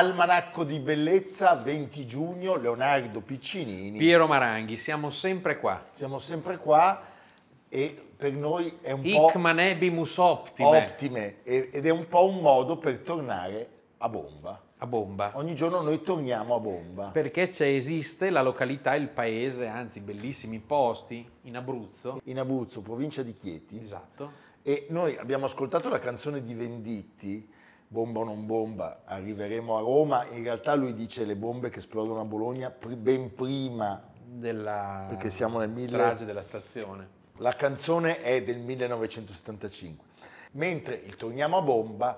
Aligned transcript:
Almanacco 0.00 0.64
di 0.64 0.78
Bellezza, 0.78 1.54
20 1.56 2.06
giugno, 2.06 2.56
Leonardo 2.56 3.20
Piccinini. 3.20 3.98
Piero 3.98 4.26
Maranghi, 4.26 4.78
siamo 4.78 5.10
sempre 5.10 5.58
qua. 5.58 5.88
Siamo 5.92 6.18
sempre 6.18 6.56
qua 6.56 7.02
e 7.68 8.02
per 8.16 8.32
noi 8.32 8.78
è 8.80 8.92
un 8.92 9.04
Hic 9.04 9.32
po'... 9.32 9.38
Manebimus 9.38 10.16
optime. 10.16 10.68
Optime, 10.86 11.42
ed 11.42 11.84
è 11.84 11.90
un 11.90 12.08
po' 12.08 12.24
un 12.24 12.38
modo 12.38 12.78
per 12.78 13.00
tornare 13.00 13.68
a 13.98 14.08
bomba. 14.08 14.58
A 14.78 14.86
bomba. 14.86 15.32
Ogni 15.34 15.54
giorno 15.54 15.82
noi 15.82 16.00
torniamo 16.00 16.54
a 16.54 16.60
bomba. 16.60 17.08
Perché 17.08 17.50
c'è, 17.50 17.66
esiste 17.66 18.30
la 18.30 18.40
località, 18.40 18.94
il 18.94 19.08
paese, 19.08 19.66
anzi 19.66 20.00
bellissimi 20.00 20.60
posti 20.60 21.28
in 21.42 21.58
Abruzzo. 21.58 22.22
In 22.24 22.38
Abruzzo, 22.38 22.80
provincia 22.80 23.22
di 23.22 23.34
Chieti. 23.34 23.78
Esatto. 23.78 24.48
E 24.62 24.86
noi 24.88 25.18
abbiamo 25.18 25.44
ascoltato 25.44 25.90
la 25.90 25.98
canzone 25.98 26.40
di 26.40 26.54
Venditti, 26.54 27.58
bomba 27.92 28.20
o 28.20 28.24
non 28.24 28.46
bomba, 28.46 29.02
arriveremo 29.04 29.76
a 29.76 29.80
Roma, 29.80 30.24
in 30.28 30.44
realtà 30.44 30.74
lui 30.74 30.94
dice 30.94 31.24
le 31.24 31.34
bombe 31.34 31.70
che 31.70 31.80
esplodono 31.80 32.20
a 32.20 32.24
Bologna 32.24 32.70
ben 32.70 33.34
prima 33.34 34.00
della 34.24 35.06
perché 35.08 35.28
siamo 35.28 35.58
nel 35.58 35.70
mille... 35.70 35.88
strage 35.88 36.24
della 36.24 36.42
stazione. 36.42 37.18
La 37.38 37.56
canzone 37.56 38.22
è 38.22 38.44
del 38.44 38.60
1975, 38.60 40.06
mentre 40.52 40.94
il 40.94 41.16
Torniamo 41.16 41.56
a 41.56 41.62
bomba 41.62 42.16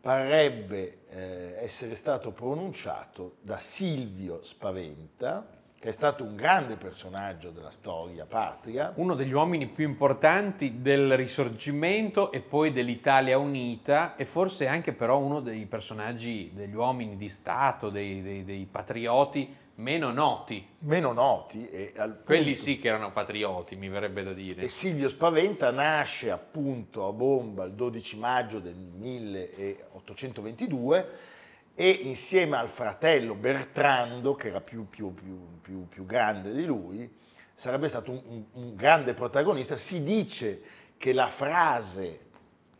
parrebbe 0.00 1.00
eh, 1.08 1.56
essere 1.62 1.96
stato 1.96 2.30
pronunciato 2.30 3.38
da 3.40 3.58
Silvio 3.58 4.40
Spaventa, 4.44 5.44
che 5.80 5.90
è 5.90 5.92
stato 5.92 6.24
un 6.24 6.34
grande 6.34 6.74
personaggio 6.76 7.50
della 7.50 7.70
storia 7.70 8.26
patria. 8.26 8.92
Uno 8.96 9.14
degli 9.14 9.30
uomini 9.32 9.68
più 9.68 9.86
importanti 9.86 10.80
del 10.80 11.16
risorgimento 11.16 12.32
e 12.32 12.40
poi 12.40 12.72
dell'Italia 12.72 13.38
unita 13.38 14.16
e 14.16 14.24
forse 14.24 14.66
anche 14.66 14.92
però 14.92 15.18
uno 15.18 15.38
dei 15.40 15.66
personaggi, 15.66 16.50
degli 16.52 16.74
uomini 16.74 17.16
di 17.16 17.28
Stato, 17.28 17.90
dei, 17.90 18.22
dei, 18.22 18.44
dei 18.44 18.66
patrioti 18.68 19.54
meno 19.76 20.10
noti. 20.10 20.66
Meno 20.80 21.12
noti. 21.12 21.68
E 21.68 21.92
Quelli 22.24 22.56
sì 22.56 22.80
che 22.80 22.88
erano 22.88 23.12
patrioti, 23.12 23.76
mi 23.76 23.88
verrebbe 23.88 24.24
da 24.24 24.32
dire. 24.32 24.62
E 24.62 24.68
Silvio 24.68 25.08
Spaventa 25.08 25.70
nasce 25.70 26.32
appunto 26.32 27.06
a 27.06 27.12
Bomba 27.12 27.62
il 27.64 27.74
12 27.74 28.18
maggio 28.18 28.58
del 28.58 28.74
1822 28.74 31.36
e 31.80 31.90
insieme 31.90 32.56
al 32.56 32.68
fratello 32.68 33.36
Bertrando, 33.36 34.34
che 34.34 34.48
era 34.48 34.60
più, 34.60 34.88
più, 34.88 35.14
più, 35.62 35.86
più 35.86 36.04
grande 36.04 36.52
di 36.52 36.64
lui, 36.64 37.08
sarebbe 37.54 37.86
stato 37.86 38.10
un, 38.10 38.20
un, 38.26 38.44
un, 38.54 38.74
grande 38.74 39.14
protagonista. 39.14 39.76
Si 39.76 40.02
dice 40.02 40.60
che 40.96 41.12
la 41.12 41.28
frase 41.28 42.30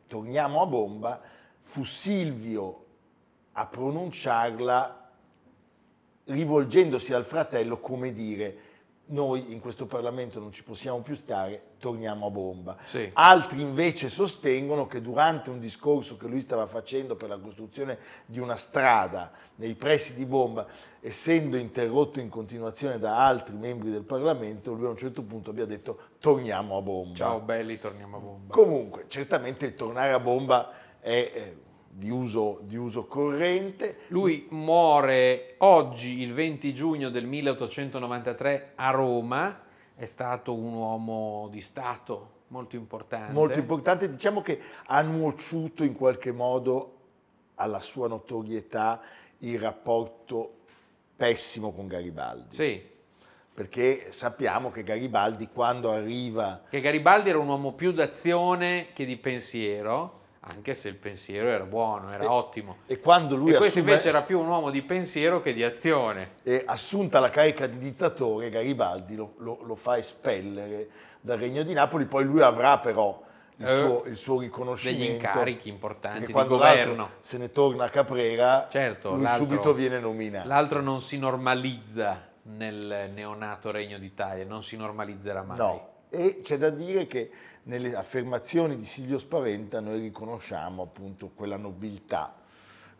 torniamo 0.08 0.62
a 0.62 0.66
bomba 0.66 1.20
fu 1.60 1.84
Silvio 1.84 2.86
a 3.52 3.66
pronunciarla 3.66 5.10
rivolgendosi 6.24 7.14
al 7.14 7.24
fratello 7.24 7.78
come 7.78 8.12
dire 8.12 8.56
noi 9.08 9.52
in 9.52 9.60
questo 9.60 9.86
Parlamento 9.86 10.40
non 10.40 10.52
ci 10.52 10.64
possiamo 10.64 11.00
più 11.00 11.14
stare, 11.14 11.62
torniamo 11.78 12.26
a 12.26 12.30
bomba. 12.30 12.76
Sì. 12.82 13.10
Altri 13.12 13.60
invece 13.60 14.08
sostengono 14.08 14.86
che 14.86 15.00
durante 15.00 15.50
un 15.50 15.60
discorso 15.60 16.16
che 16.16 16.26
lui 16.26 16.40
stava 16.40 16.66
facendo 16.66 17.16
per 17.16 17.28
la 17.28 17.38
costruzione 17.38 17.98
di 18.26 18.38
una 18.38 18.56
strada 18.56 19.30
nei 19.56 19.74
pressi 19.74 20.14
di 20.14 20.24
bomba, 20.24 20.66
essendo 21.00 21.56
interrotto 21.56 22.20
in 22.20 22.28
continuazione 22.28 22.98
da 22.98 23.24
altri 23.24 23.56
membri 23.56 23.90
del 23.90 24.04
Parlamento, 24.04 24.72
lui 24.72 24.86
a 24.86 24.90
un 24.90 24.96
certo 24.96 25.22
punto 25.22 25.50
abbia 25.50 25.66
detto 25.66 25.98
torniamo 26.18 26.76
a 26.76 26.82
bomba. 26.82 27.14
Ciao 27.14 27.40
belli, 27.40 27.78
torniamo 27.78 28.16
a 28.16 28.20
bomba. 28.20 28.54
Comunque, 28.54 29.04
certamente 29.08 29.66
il 29.66 29.74
tornare 29.74 30.12
a 30.12 30.20
bomba 30.20 30.70
è 31.00 31.54
di 31.98 32.10
uso, 32.10 32.60
di 32.62 32.76
uso, 32.76 33.06
corrente. 33.06 33.98
Lui 34.08 34.46
muore 34.50 35.56
oggi, 35.58 36.20
il 36.20 36.32
20 36.32 36.72
giugno 36.72 37.08
del 37.10 37.26
1893, 37.26 38.72
a 38.76 38.90
Roma. 38.90 39.62
È 39.96 40.04
stato 40.04 40.54
un 40.54 40.74
uomo 40.74 41.48
di 41.50 41.60
Stato 41.60 42.36
molto 42.48 42.76
importante. 42.76 43.32
Molto 43.32 43.58
importante, 43.58 44.08
diciamo 44.08 44.42
che 44.42 44.60
ha 44.86 45.02
nuociuto 45.02 45.82
in 45.82 45.92
qualche 45.92 46.30
modo 46.30 46.94
alla 47.56 47.80
sua 47.80 48.06
notorietà 48.06 49.00
il 49.38 49.58
rapporto 49.58 50.54
pessimo 51.16 51.72
con 51.72 51.88
Garibaldi. 51.88 52.54
Sì. 52.54 52.80
Perché 53.52 54.12
sappiamo 54.12 54.70
che 54.70 54.84
Garibaldi 54.84 55.48
quando 55.52 55.90
arriva... 55.90 56.62
Che 56.70 56.80
Garibaldi 56.80 57.30
era 57.30 57.38
un 57.38 57.48
uomo 57.48 57.72
più 57.72 57.90
d'azione 57.90 58.90
che 58.92 59.04
di 59.04 59.16
pensiero 59.16 60.17
anche 60.48 60.74
se 60.74 60.88
il 60.88 60.96
pensiero 60.96 61.48
era 61.48 61.64
buono, 61.64 62.10
era 62.10 62.24
e, 62.24 62.26
ottimo. 62.26 62.78
E 62.86 62.98
quando 62.98 63.36
lui 63.36 63.52
e 63.52 63.56
questo 63.56 63.78
assume, 63.78 63.90
invece 63.92 64.08
era 64.08 64.22
più 64.22 64.40
un 64.40 64.48
uomo 64.48 64.70
di 64.70 64.82
pensiero 64.82 65.40
che 65.40 65.52
di 65.52 65.62
azione. 65.62 66.32
E 66.42 66.62
assunta 66.66 67.20
la 67.20 67.30
carica 67.30 67.66
di 67.66 67.78
dittatore, 67.78 68.48
Garibaldi 68.48 69.14
lo, 69.14 69.34
lo, 69.38 69.60
lo 69.62 69.74
fa 69.74 69.96
espellere 69.96 70.88
dal 71.20 71.38
Regno 71.38 71.62
di 71.62 71.72
Napoli, 71.72 72.06
poi 72.06 72.24
lui 72.24 72.40
avrà 72.40 72.78
però 72.78 73.22
il, 73.56 73.66
eh, 73.66 73.76
suo, 73.76 74.04
il 74.06 74.16
suo, 74.16 74.40
riconoscimento. 74.40 75.04
Degli 75.04 75.14
incarichi 75.14 75.68
importanti 75.68 76.26
di 76.26 76.32
quando 76.32 76.56
governo. 76.56 77.10
se 77.20 77.38
ne 77.38 77.50
torna 77.50 77.84
a 77.84 77.88
Caprera, 77.90 78.68
certo, 78.70 79.14
lui 79.14 79.26
subito 79.26 79.74
viene 79.74 79.98
nominato. 79.98 80.48
L'altro 80.48 80.80
non 80.80 81.02
si 81.02 81.18
normalizza 81.18 82.26
nel 82.42 83.10
neonato 83.12 83.70
Regno 83.70 83.98
d'Italia, 83.98 84.44
non 84.44 84.62
si 84.62 84.76
normalizzerà 84.76 85.42
mai. 85.42 85.56
No, 85.58 85.88
e 86.08 86.40
c'è 86.42 86.56
da 86.56 86.70
dire 86.70 87.06
che 87.06 87.30
nelle 87.68 87.94
affermazioni 87.94 88.76
di 88.76 88.84
Silvio 88.84 89.18
Spaventa 89.18 89.80
noi 89.80 90.00
riconosciamo 90.00 90.82
appunto 90.82 91.30
quella 91.34 91.56
nobiltà 91.56 92.34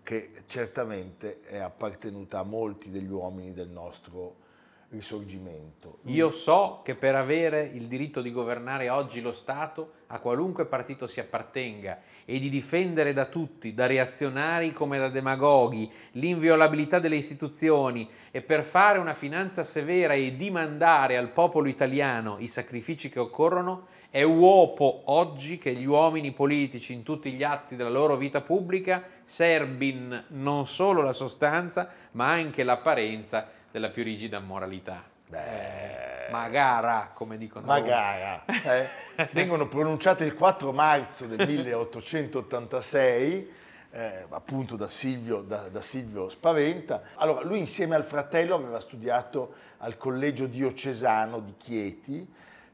che 0.03 0.43
certamente 0.47 1.41
è 1.43 1.59
appartenuta 1.59 2.39
a 2.39 2.43
molti 2.43 2.91
degli 2.91 3.11
uomini 3.11 3.53
del 3.53 3.69
nostro 3.69 4.47
risorgimento. 4.91 5.99
Io 6.05 6.31
so 6.31 6.81
che 6.83 6.95
per 6.95 7.15
avere 7.15 7.63
il 7.63 7.87
diritto 7.87 8.23
di 8.23 8.33
governare 8.33 8.89
oggi 8.89 9.21
lo 9.21 9.33
Stato, 9.33 9.93
a 10.07 10.19
qualunque 10.19 10.65
partito 10.65 11.07
si 11.07 11.21
appartenga, 11.21 12.01
e 12.25 12.39
di 12.39 12.49
difendere 12.49 13.13
da 13.13 13.27
tutti, 13.27 13.75
da 13.75 13.87
reazionari 13.87 14.73
come 14.73 14.99
da 14.99 15.09
demagoghi, 15.09 15.91
l'inviolabilità 16.13 16.99
delle 16.99 17.17
istituzioni 17.17 18.09
e 18.31 18.41
per 18.41 18.65
fare 18.65 18.99
una 18.99 19.15
finanza 19.15 19.63
severa 19.63 20.15
e 20.15 20.37
dimandare 20.37 21.17
al 21.17 21.31
popolo 21.31 21.69
italiano 21.69 22.37
i 22.39 22.49
sacrifici 22.49 23.11
che 23.11 23.21
occorrono, 23.21 23.87
è 24.11 24.23
uopo 24.23 25.03
oggi 25.07 25.59
che 25.59 25.75
gli 25.75 25.85
uomini 25.85 26.33
politici 26.33 26.93
in 26.93 27.03
tutti 27.03 27.33
gli 27.33 27.43
atti 27.43 27.77
della 27.77 27.91
loro 27.91 28.17
vita 28.17 28.41
pubblica 28.41 29.03
serbin 29.25 30.25
non 30.29 30.67
solo 30.67 31.03
la 31.03 31.13
sostanza, 31.13 31.91
ma 32.13 32.31
anche 32.31 32.63
l'apparenza 32.63 33.49
della 33.71 33.91
più 33.91 34.03
rigida 34.03 34.41
moralità. 34.41 35.05
Beh, 35.29 36.27
eh, 36.27 36.31
magara, 36.31 37.11
come 37.13 37.37
dicono. 37.37 37.67
Magara. 37.67 38.45
Eh, 39.19 39.29
vengono 39.33 39.67
pronunciate 39.67 40.25
il 40.25 40.35
4 40.35 40.73
marzo 40.73 41.27
del 41.27 41.47
1886 41.47 43.51
eh, 43.91 44.27
appunto 44.29 44.77
da 44.77 44.89
Silvio, 44.89 45.41
da, 45.41 45.69
da 45.69 45.81
Silvio 45.81 46.29
Spaventa. 46.29 47.03
Allora, 47.17 47.43
lui 47.43 47.59
insieme 47.59 47.95
al 47.95 48.05
fratello 48.05 48.55
aveva 48.55 48.81
studiato 48.81 49.55
al 49.79 49.97
collegio 49.97 50.47
diocesano 50.47 51.41
di 51.41 51.55
Chieti, 51.57 52.27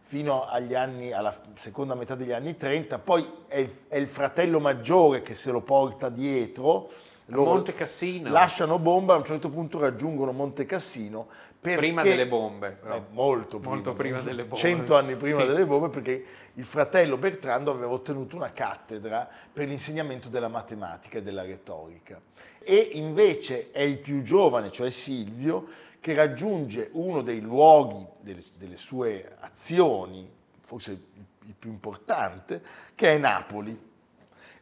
fino 0.06 0.44
agli 0.44 0.74
anni, 0.74 1.12
alla 1.12 1.34
seconda 1.54 1.94
metà 1.94 2.14
degli 2.14 2.32
anni 2.32 2.58
30, 2.58 2.98
poi 2.98 3.26
è 3.46 3.56
il, 3.56 3.70
è 3.88 3.96
il 3.96 4.06
fratello 4.06 4.60
maggiore 4.60 5.22
che 5.22 5.34
se 5.34 5.50
lo 5.50 5.62
porta 5.62 6.10
dietro. 6.10 6.90
Loro 7.28 7.54
Monte 7.54 7.72
Cassino. 7.72 8.30
Lasciano 8.30 8.78
bomba, 8.78 9.14
a 9.14 9.16
un 9.16 9.24
certo 9.24 9.48
punto 9.48 9.78
raggiungono 9.78 10.32
Monte 10.32 10.66
Cassino. 10.66 11.28
Perché, 11.64 11.78
prima 11.78 12.02
delle 12.02 12.26
bombe. 12.26 12.78
Eh, 12.84 13.02
molto 13.12 13.58
prima. 13.58 13.74
Molto 13.74 13.94
prima 13.94 14.20
delle 14.20 14.42
bombe. 14.42 14.56
Cento 14.56 14.96
anni 14.96 15.16
prima 15.16 15.40
sì. 15.40 15.46
delle 15.46 15.64
bombe, 15.64 15.88
perché 15.88 16.24
il 16.52 16.66
fratello 16.66 17.16
Bertrando 17.16 17.70
aveva 17.70 17.90
ottenuto 17.90 18.36
una 18.36 18.52
cattedra 18.52 19.26
per 19.50 19.66
l'insegnamento 19.66 20.28
della 20.28 20.48
matematica 20.48 21.16
e 21.16 21.22
della 21.22 21.40
retorica. 21.40 22.20
E 22.58 22.90
invece 22.92 23.70
è 23.70 23.80
il 23.80 23.96
più 23.96 24.20
giovane, 24.20 24.70
cioè 24.70 24.90
Silvio, 24.90 25.66
che 26.00 26.12
raggiunge 26.12 26.90
uno 26.92 27.22
dei 27.22 27.40
luoghi 27.40 28.06
delle, 28.20 28.42
delle 28.58 28.76
sue 28.76 29.34
azioni, 29.40 30.30
forse 30.60 30.90
il 30.90 31.54
più 31.58 31.70
importante, 31.70 32.60
che 32.94 33.14
è 33.14 33.16
Napoli. 33.16 33.92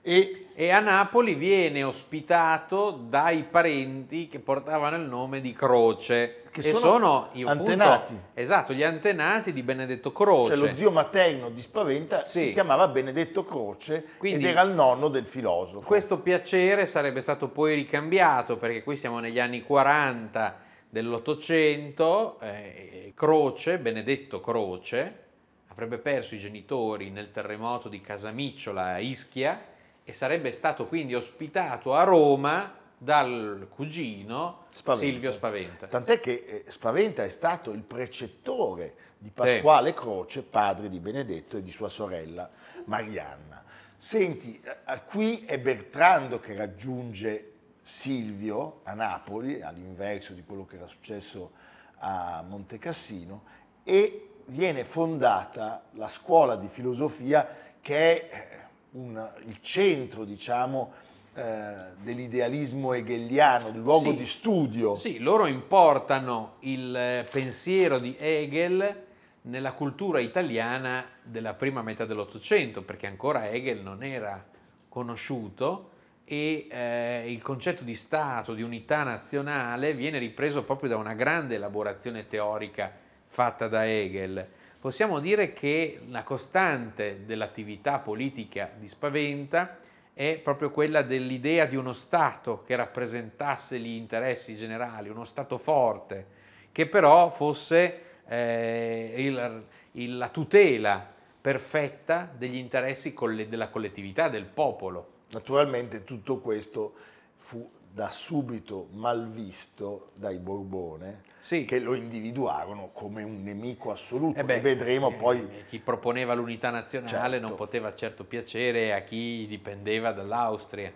E, 0.05 0.49
e, 0.57 0.71
a 0.71 0.81
Napoli 0.81 1.35
viene 1.35 1.85
ospitato 1.85 2.91
dai 2.91 3.45
parenti 3.45 4.27
che 4.27 4.41
portavano 4.41 4.97
il 4.97 5.09
nome 5.09 5.41
di 5.41 5.53
Croce, 5.53 6.43
che 6.51 6.61
sono, 6.61 6.79
sono 6.79 7.29
io, 7.35 7.47
antenati. 7.47 8.15
Appunto, 8.15 8.31
esatto, 8.35 8.73
gli 8.73 8.83
antenati 8.83 9.53
di 9.53 9.63
Benedetto 9.63 10.11
Croce. 10.11 10.57
Cioè 10.57 10.67
lo 10.67 10.75
zio 10.75 10.91
materno 10.91 11.51
di 11.51 11.61
Spaventa 11.61 12.21
sì. 12.23 12.39
si 12.39 12.53
chiamava 12.53 12.89
Benedetto 12.89 13.45
Croce 13.45 14.05
Quindi, 14.19 14.43
ed 14.43 14.51
era 14.51 14.63
il 14.63 14.73
nonno 14.73 15.07
del 15.07 15.29
filosofo. 15.29 15.87
Questo 15.87 16.19
piacere 16.19 16.85
sarebbe 16.87 17.21
stato 17.21 17.47
poi 17.47 17.77
ricambiato 17.77 18.57
perché 18.57 18.83
qui 18.83 18.97
siamo 18.97 19.21
negli 19.21 19.39
anni 19.39 19.63
40 19.63 20.59
dell'Ottocento, 20.89 22.41
eh, 22.41 23.13
Croce, 23.15 23.79
Benedetto 23.79 24.41
Croce, 24.41 25.21
avrebbe 25.69 25.99
perso 25.99 26.35
i 26.35 26.39
genitori 26.39 27.11
nel 27.11 27.31
terremoto 27.31 27.89
di 27.89 28.01
Casamicciola 28.01 28.95
a 28.95 28.99
Ischia 28.99 29.71
e 30.05 30.13
sarebbe 30.13 30.53
stato 30.53 30.87
quindi 30.87 31.15
ospitato 31.15 31.95
a 31.95 32.03
Roma 32.05 32.81
dal 32.97 33.67
cugino 33.69 34.67
Spaventa. 34.71 35.07
Silvio 35.07 35.33
Spaventa. 35.33 35.87
Tant'è 35.89 36.21
che 36.21 36.65
eh, 36.67 36.71
Spaventa 36.71 37.25
è 37.25 37.29
stato 37.29 37.73
il 37.73 37.83
precettore 37.83 38.95
di 39.19 39.31
Pasquale 39.31 39.89
sì. 39.89 39.95
Croce, 39.95 40.43
padre 40.43 40.89
di 40.89 41.01
Benedetto 41.01 41.57
e 41.57 41.63
di 41.63 41.71
sua 41.71 41.89
sorella 41.89 42.49
Marianna. 42.85 43.65
Senti, 43.97 44.61
eh, 44.63 45.03
qui 45.05 45.45
è 45.45 45.59
Bertrando 45.59 46.39
che 46.39 46.55
raggiunge 46.55 47.53
Silvio 47.81 48.81
a 48.85 48.95
Napoli, 48.95 49.61
all'inverso 49.63 50.33
di 50.33 50.45
quello 50.45 50.65
che 50.65 50.77
era 50.77 50.87
successo 50.87 51.53
a 51.99 52.45
Monte 52.47 52.79
Cassino, 52.79 53.43
e 53.83 54.29
viene 54.47 54.85
fondata 54.85 55.85
la 55.93 56.09
scuola 56.09 56.57
di 56.57 56.69
filosofia 56.69 57.47
che 57.81 58.29
è 58.29 58.29
eh, 58.31 58.69
un, 58.93 59.31
il 59.47 59.59
centro, 59.61 60.25
diciamo, 60.25 60.93
eh, 61.35 61.75
dell'idealismo 62.03 62.93
hegeliano, 62.93 63.69
il 63.69 63.79
luogo 63.79 64.11
sì, 64.11 64.17
di 64.17 64.27
studio. 64.27 64.94
Sì, 64.97 65.19
loro 65.19 65.47
importano 65.47 66.56
il 66.61 67.27
pensiero 67.31 67.99
di 67.99 68.17
Hegel 68.19 69.05
nella 69.43 69.73
cultura 69.73 70.21
italiana 70.21 71.05
della 71.23 71.55
prima 71.55 71.83
metà 71.83 72.05
dell'Ottocento, 72.05 72.83
perché 72.83 73.06
ancora 73.06 73.49
Hegel 73.49 73.81
non 73.81 74.03
era 74.03 74.44
conosciuto 74.89 75.91
e 76.25 76.69
eh, 76.71 77.25
il 77.33 77.43
concetto 77.43 77.83
di 77.83 77.94
Stato, 77.94 78.55
di 78.55 78.62
unità 78.62 79.03
nazionale, 79.03 79.94
viene 79.94 80.19
ripreso 80.19 80.62
proprio 80.65 80.91
da 80.91 80.97
una 80.97 81.15
grande 81.15 81.56
elaborazione 81.56 82.27
teorica 82.27 82.93
fatta 83.27 83.69
da 83.69 83.87
Hegel. 83.87 84.47
Possiamo 84.82 85.20
dire 85.20 85.52
che 85.52 86.00
la 86.08 86.25
costante 86.25 87.25
dell'attività 87.25 88.00
politica 88.00 88.69
di 88.76 88.88
Spaventa 88.88 89.79
è 90.12 90.40
proprio 90.43 90.73
quella 90.73 91.02
dell'idea 91.02 91.67
di 91.67 91.76
uno 91.76 91.93
Stato 91.93 92.64
che 92.64 92.75
rappresentasse 92.75 93.79
gli 93.79 93.94
interessi 93.94 94.56
generali, 94.56 95.08
uno 95.08 95.25
Stato 95.25 95.56
forte, 95.56 96.26
che 96.73 96.88
però 96.88 97.31
fosse 97.31 98.00
eh, 98.26 99.12
il, 99.19 99.64
il, 99.93 100.17
la 100.17 100.31
tutela 100.31 101.14
perfetta 101.40 102.29
degli 102.37 102.56
interessi 102.56 103.14
della 103.49 103.69
collettività, 103.69 104.29
del 104.29 104.46
popolo. 104.46 105.11
Naturalmente 105.31 106.02
tutto 106.02 106.40
questo 106.40 106.93
fu 107.37 107.70
da 107.94 108.11
subito 108.11 108.89
malvisto 108.93 110.12
dai 110.15 110.39
Borbone, 110.39 111.25
sì. 111.39 111.67
che 111.67 111.79
lo 111.79 111.94
individuarono 111.94 112.89
come 112.93 113.23
un 113.23 113.43
nemico 113.43 113.91
assoluto. 113.91 114.41
Eh 114.41 114.44
beh, 114.44 114.56
e 114.56 114.61
vedremo 114.61 115.11
eh, 115.11 115.15
poi. 115.15 115.50
Chi 115.69 115.79
proponeva 115.79 116.33
l'unità 116.33 116.71
nazionale 116.71 117.35
certo. 117.35 117.47
non 117.49 117.56
poteva 117.56 117.94
certo 117.94 118.25
piacere 118.25 118.94
a 118.94 119.03
chi 119.03 119.47
dipendeva 119.47 120.12
dall'Austria. 120.12 120.91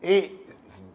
E 0.00 0.44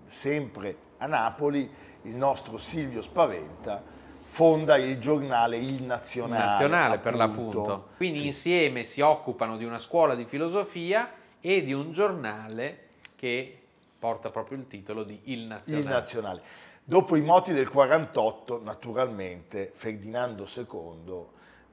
sempre 0.05 0.75
a 0.97 1.05
Napoli 1.05 1.69
il 2.03 2.15
nostro 2.15 2.57
Silvio 2.57 3.01
Spaventa 3.03 3.81
fonda 4.23 4.77
il 4.77 4.97
giornale 4.97 5.57
Il 5.57 5.83
Nazionale. 5.83 6.45
Nazionale 6.45 6.95
appunto. 6.95 7.03
per 7.03 7.15
l'appunto. 7.15 7.88
Quindi 7.97 8.19
sì. 8.19 8.25
insieme 8.25 8.83
si 8.85 9.01
occupano 9.01 9.57
di 9.57 9.65
una 9.65 9.77
scuola 9.77 10.15
di 10.15 10.25
filosofia 10.25 11.11
e 11.39 11.63
di 11.63 11.73
un 11.73 11.91
giornale 11.91 12.79
che 13.15 13.62
porta 14.03 14.31
proprio 14.31 14.57
il 14.57 14.67
titolo 14.67 15.05
di 15.05 15.17
Il 15.31 15.45
Nazionale. 15.45 15.81
Il 15.81 15.88
Nazionale. 15.88 16.41
Dopo 16.83 17.15
i 17.15 17.21
moti 17.21 17.53
del 17.53 17.69
48, 17.69 18.59
naturalmente, 18.61 19.71
Ferdinando 19.73 20.45
II 20.53 21.25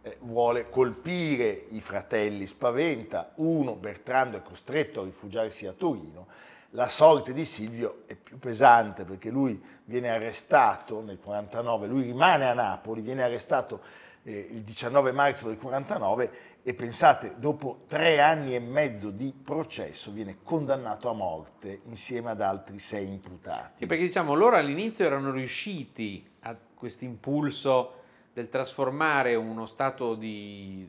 eh, 0.03 0.17
vuole 0.21 0.69
colpire 0.69 1.49
i 1.71 1.81
fratelli 1.81 2.47
Spaventa, 2.47 3.32
uno, 3.38 3.75
Bertrando, 3.75 4.37
è 4.37 4.43
costretto 4.43 5.00
a 5.00 5.05
rifugiarsi 5.05 5.67
a 5.67 5.73
Torino, 5.73 6.29
la 6.75 6.87
sorte 6.87 7.32
di 7.32 7.44
Silvio 7.44 8.03
è 8.06 8.15
più 8.15 8.38
pesante 8.38 9.03
perché 9.03 9.29
lui 9.29 9.61
viene 9.82 10.11
arrestato 10.11 11.03
nel 11.03 11.19
49, 11.19 11.88
lui 11.88 12.03
rimane 12.03 12.49
a 12.49 12.55
Napoli, 12.55 13.00
viene 13.00 13.25
arrestato 13.25 13.81
eh, 14.23 14.50
il 14.53 14.62
19 14.62 15.11
marzo 15.11 15.49
del 15.49 15.56
49 15.56 16.31
e 16.62 16.75
pensate, 16.75 17.37
dopo 17.39 17.85
tre 17.87 18.21
anni 18.21 18.55
e 18.55 18.59
mezzo 18.59 19.11
di 19.11 19.33
processo 19.33 20.11
viene 20.11 20.39
condannato 20.43 21.08
a 21.08 21.15
morte 21.15 21.81
insieme 21.84 22.31
ad 22.31 22.43
altri 22.43 22.79
sei 22.79 23.06
imputati. 23.06 23.79
Sì, 23.79 23.87
perché 23.87 24.05
diciamo 24.05 24.34
loro 24.34 24.56
all'inizio 24.56 25.06
erano 25.06 25.31
riusciti 25.31 26.29
a 26.41 26.56
questo 26.75 27.05
impulso 27.05 27.94
del 28.32 28.49
trasformare 28.49 29.34
uno 29.34 29.67
stato 29.67 30.15
di 30.15 30.87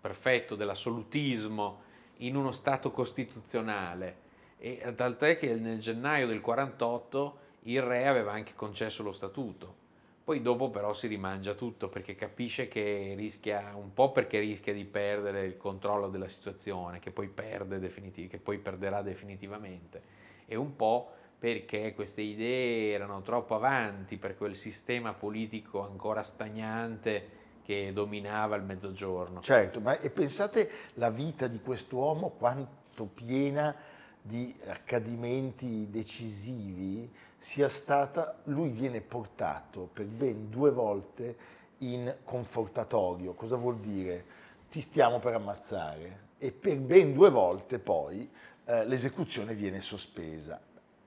perfetto 0.00 0.56
dell'assolutismo 0.56 1.82
in 2.18 2.36
uno 2.36 2.52
stato 2.52 2.90
costituzionale 2.90 4.22
e 4.58 4.92
tant'è 4.94 5.38
che 5.38 5.54
nel 5.54 5.78
gennaio 5.78 6.26
del 6.26 6.40
48 6.40 7.38
il 7.62 7.82
re 7.82 8.06
aveva 8.06 8.32
anche 8.32 8.52
concesso 8.54 9.02
lo 9.02 9.12
statuto 9.12 9.82
poi 10.24 10.40
dopo 10.40 10.70
però 10.70 10.94
si 10.94 11.06
rimangia 11.06 11.52
tutto 11.52 11.90
perché 11.90 12.14
capisce 12.14 12.66
che 12.66 13.12
rischia, 13.14 13.76
un 13.76 13.92
po' 13.92 14.10
perché 14.10 14.38
rischia 14.38 14.72
di 14.72 14.86
perdere 14.86 15.44
il 15.44 15.58
controllo 15.58 16.08
della 16.08 16.28
situazione, 16.28 16.98
che 16.98 17.10
poi, 17.10 17.28
perde 17.28 17.78
definitiv- 17.78 18.30
che 18.30 18.38
poi 18.38 18.56
perderà 18.56 19.02
definitivamente, 19.02 20.02
e 20.46 20.56
un 20.56 20.76
po' 20.76 21.10
perché 21.38 21.92
queste 21.92 22.22
idee 22.22 22.94
erano 22.94 23.20
troppo 23.20 23.54
avanti 23.54 24.16
per 24.16 24.34
quel 24.34 24.56
sistema 24.56 25.12
politico 25.12 25.82
ancora 25.82 26.22
stagnante 26.22 27.42
che 27.62 27.92
dominava 27.92 28.56
il 28.56 28.62
mezzogiorno. 28.62 29.42
Certo, 29.42 29.80
ma 29.80 30.00
e 30.00 30.08
pensate 30.08 30.70
la 30.94 31.10
vita 31.10 31.48
di 31.48 31.60
quest'uomo 31.60 32.30
quanto 32.30 33.04
piena 33.04 33.76
di 34.22 34.54
accadimenti 34.68 35.90
decisivi 35.90 37.10
sia 37.44 37.68
stata, 37.68 38.38
lui 38.44 38.70
viene 38.70 39.02
portato 39.02 39.90
per 39.92 40.06
ben 40.06 40.48
due 40.48 40.70
volte 40.70 41.36
in 41.80 42.16
confortatorio. 42.24 43.34
Cosa 43.34 43.56
vuol 43.56 43.80
dire? 43.80 44.24
Ti 44.70 44.80
stiamo 44.80 45.18
per 45.18 45.34
ammazzare 45.34 46.20
e 46.38 46.52
per 46.52 46.78
ben 46.78 47.12
due 47.12 47.28
volte 47.28 47.78
poi 47.78 48.26
eh, 48.64 48.86
l'esecuzione 48.86 49.52
viene 49.52 49.82
sospesa. 49.82 50.58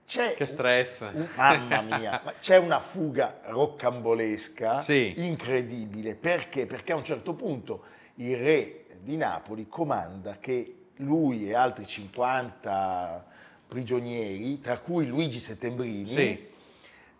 C'è 0.05 0.35
che 0.35 0.45
stress! 0.45 1.09
Un, 1.11 1.27
mamma 1.35 1.81
mia, 1.81 2.21
c'è 2.39 2.57
una 2.57 2.81
fuga 2.81 3.39
roccambolesca 3.45 4.79
sì. 4.79 5.15
incredibile. 5.17 6.13
Perché? 6.13 6.67
Perché 6.67 6.91
a 6.91 6.97
un 6.97 7.03
certo 7.03 7.33
punto 7.33 7.83
il 8.17 8.37
re 8.37 8.85
di 9.01 9.17
Napoli 9.17 9.67
comanda 9.67 10.37
che 10.37 10.89
lui 10.97 11.49
e 11.49 11.55
altri 11.55 11.87
50 11.87 13.25
prigionieri, 13.67 14.59
tra 14.59 14.79
cui 14.79 15.07
Luigi 15.07 15.39
Settembrini, 15.39 16.07
sì. 16.07 16.47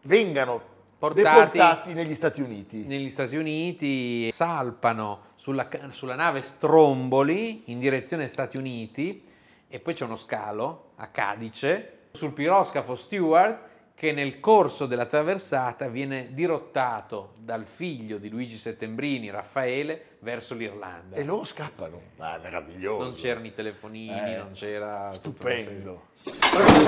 vengano 0.03 0.75
Portati 0.97 1.21
deportati 1.21 1.93
negli 1.93 2.15
Stati 2.15 2.41
Uniti. 2.41 2.85
Negli 2.87 3.09
Stati 3.09 3.35
Uniti 3.35 4.31
salpano 4.31 5.25
sulla, 5.35 5.67
sulla, 5.91 6.15
nave 6.15 6.41
Stromboli 6.41 7.63
in 7.65 7.79
direzione 7.79 8.27
Stati 8.27 8.57
Uniti 8.57 9.23
e 9.67 9.79
poi 9.79 9.93
c'è 9.93 10.05
uno 10.05 10.17
scalo 10.17 10.91
a 10.95 11.07
Cadice. 11.07 11.91
sul 12.13 12.33
piroscafo 12.33 12.95
Stewart 12.95 13.59
che 13.97 14.11
nel 14.11 14.39
corso 14.39 14.85
della 14.85 15.07
traversata 15.07 15.87
viene 15.87 16.27
dirottato 16.29 17.31
dal 17.39 17.65
figlio 17.65 18.19
di 18.19 18.29
Luigi 18.29 18.55
Settembrini, 18.55 19.31
Raffaele, 19.31 20.17
verso 20.19 20.53
l'Irlanda. 20.53 21.15
E 21.15 21.23
loro 21.23 21.43
scappano. 21.43 21.99
Ah, 22.17 22.37
meraviglioso. 22.39 23.03
Non 23.05 23.15
c'erano 23.15 23.47
i 23.47 23.53
telefonini, 23.53 24.33
Eh, 24.33 24.37
non 24.37 24.51
c'era... 24.53 25.09
Stupendo. 25.13 26.09
C'è? 26.23 26.83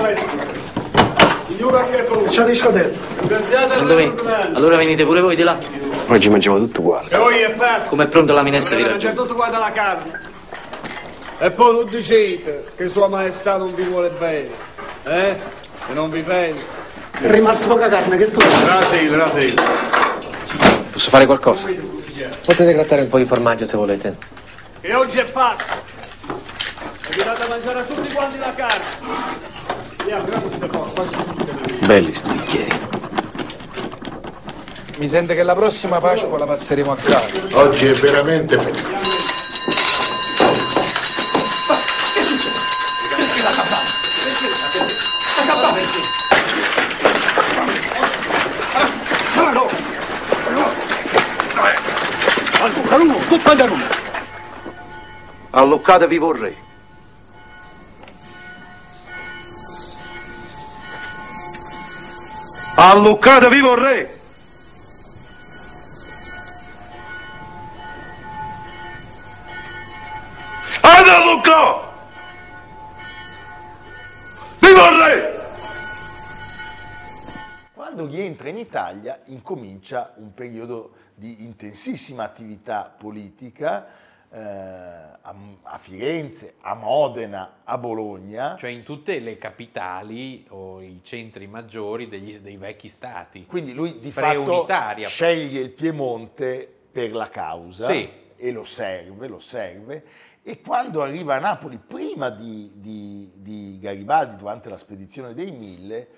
Allora 4.54 4.76
venite 4.76 5.04
pure 5.04 5.20
voi 5.20 5.34
di 5.34 5.42
là. 5.42 5.58
Oggi 6.06 6.30
mangiamo 6.30 6.58
tutto 6.58 6.78
uguale. 6.80 7.08
E 7.10 7.18
poi 7.18 7.40
è 7.40 7.52
Pasqua. 7.54 7.88
Come 7.88 8.04
è 8.04 8.06
pronta 8.06 8.32
la 8.34 8.42
minestra 8.44 8.76
di 8.76 8.84
ragione? 8.84 9.14
tutto 9.14 9.34
quanto 9.34 9.58
la 9.58 9.72
carne. 9.72 10.20
E 11.40 11.50
poi 11.50 11.72
non 11.72 11.88
dicete 11.90 12.66
che 12.76 12.86
Sua 12.86 13.08
Maestà 13.08 13.56
non 13.56 13.74
vi 13.74 13.82
vuole 13.82 14.10
bene. 14.10 14.50
Eh? 15.06 15.36
E 15.88 15.92
non 15.92 16.08
vi 16.08 16.22
pensa. 16.22 16.79
È 17.22 17.30
rimasta 17.30 17.66
poca 17.66 17.86
carne, 17.88 18.16
che 18.16 18.24
sto 18.24 18.40
Fratello, 18.40 19.28
fratello. 19.28 19.62
Posso 20.90 21.10
fare 21.10 21.26
qualcosa? 21.26 21.68
Potete 22.46 22.72
grattare 22.72 23.02
un 23.02 23.08
po' 23.08 23.18
di 23.18 23.26
formaggio 23.26 23.66
se 23.66 23.76
volete. 23.76 24.16
Che 24.80 24.94
oggi 24.94 25.18
è. 25.18 25.20
E 25.20 25.26
vi 27.14 27.22
date 27.22 27.42
a 27.42 27.48
mangiare 27.48 27.80
a 27.80 27.82
tutti 27.82 28.10
quanti 28.14 28.38
la 28.38 28.54
carne. 28.54 28.84
Belli 31.84 32.14
sti 32.14 32.32
bicchieri. 32.32 32.80
Mi 34.96 35.06
sente 35.08 35.34
che 35.34 35.42
la 35.42 35.54
prossima 35.54 36.00
Pasqua 36.00 36.38
la 36.38 36.46
passeremo 36.46 36.92
a 36.92 36.96
casa. 36.96 37.26
Oggi 37.52 37.86
è 37.86 37.92
veramente 37.92 38.58
festa. 38.58 39.28
Alloccate 55.52 56.06
vivo 56.06 56.32
il 56.32 56.38
re. 56.38 56.56
Alloccate 62.76 63.48
vivo 63.48 63.72
il 63.72 63.78
re. 63.78 64.00
Ad 64.02 64.19
Rientra 78.40 78.48
in 78.48 78.56
Italia 78.56 79.20
incomincia 79.26 80.14
un 80.16 80.32
periodo 80.32 80.92
di 81.14 81.44
intensissima 81.44 82.22
attività 82.24 82.90
politica 82.96 83.86
eh, 84.32 84.38
a, 84.40 85.34
a 85.62 85.76
Firenze, 85.78 86.54
a 86.62 86.74
Modena, 86.74 87.60
a 87.64 87.76
Bologna. 87.76 88.56
Cioè 88.56 88.70
in 88.70 88.82
tutte 88.82 89.18
le 89.18 89.36
capitali 89.36 90.46
o 90.48 90.80
i 90.80 91.00
centri 91.02 91.46
maggiori 91.48 92.08
degli- 92.08 92.38
dei 92.38 92.56
vecchi 92.56 92.88
stati. 92.88 93.44
Quindi 93.44 93.74
lui 93.74 93.98
di 93.98 94.10
fatto 94.10 94.66
sceglie 95.06 95.60
il 95.60 95.70
Piemonte 95.70 96.66
per 96.90 97.12
la 97.12 97.28
causa 97.28 97.92
Sì. 97.92 98.08
e 98.36 98.52
lo 98.52 98.64
serve, 98.64 99.28
lo 99.28 99.38
serve. 99.40 100.04
E 100.42 100.62
quando 100.62 101.02
arriva 101.02 101.34
a 101.36 101.40
Napoli, 101.40 101.76
prima 101.78 102.30
di, 102.30 102.72
di- 102.76 103.30
di 103.36 103.78
Garibaldi, 103.78 104.36
durante 104.36 104.70
la 104.70 104.78
spedizione 104.78 105.34
dei 105.34 105.50
Mille, 105.50 106.08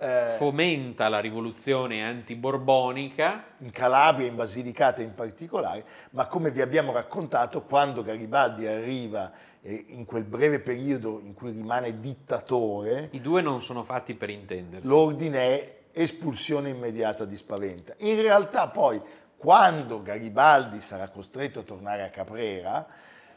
eh, 0.00 0.36
Fomenta 0.38 1.10
la 1.10 1.20
rivoluzione 1.20 2.02
antiborbonica 2.02 3.44
in 3.58 3.70
Calabria, 3.70 4.26
in 4.26 4.34
Basilicata 4.34 5.02
in 5.02 5.14
particolare, 5.14 5.84
ma 6.12 6.26
come 6.26 6.50
vi 6.50 6.62
abbiamo 6.62 6.92
raccontato, 6.92 7.62
quando 7.64 8.02
Garibaldi 8.02 8.66
arriva 8.66 9.30
eh, 9.60 9.84
in 9.88 10.06
quel 10.06 10.24
breve 10.24 10.60
periodo 10.60 11.20
in 11.22 11.34
cui 11.34 11.50
rimane 11.50 12.00
dittatore, 12.00 13.08
I 13.12 13.20
due 13.20 13.42
non 13.42 13.60
sono 13.60 13.84
fatti 13.84 14.14
per 14.14 14.30
intendersi. 14.30 14.88
l'ordine 14.88 15.38
è 15.38 15.78
espulsione 15.92 16.70
immediata 16.70 17.26
di 17.26 17.36
Spaventa. 17.36 17.92
In 17.98 18.22
realtà 18.22 18.68
poi, 18.68 18.98
quando 19.36 20.02
Garibaldi 20.02 20.80
sarà 20.80 21.08
costretto 21.08 21.60
a 21.60 21.62
tornare 21.62 22.04
a 22.04 22.08
Caprera, 22.08 22.86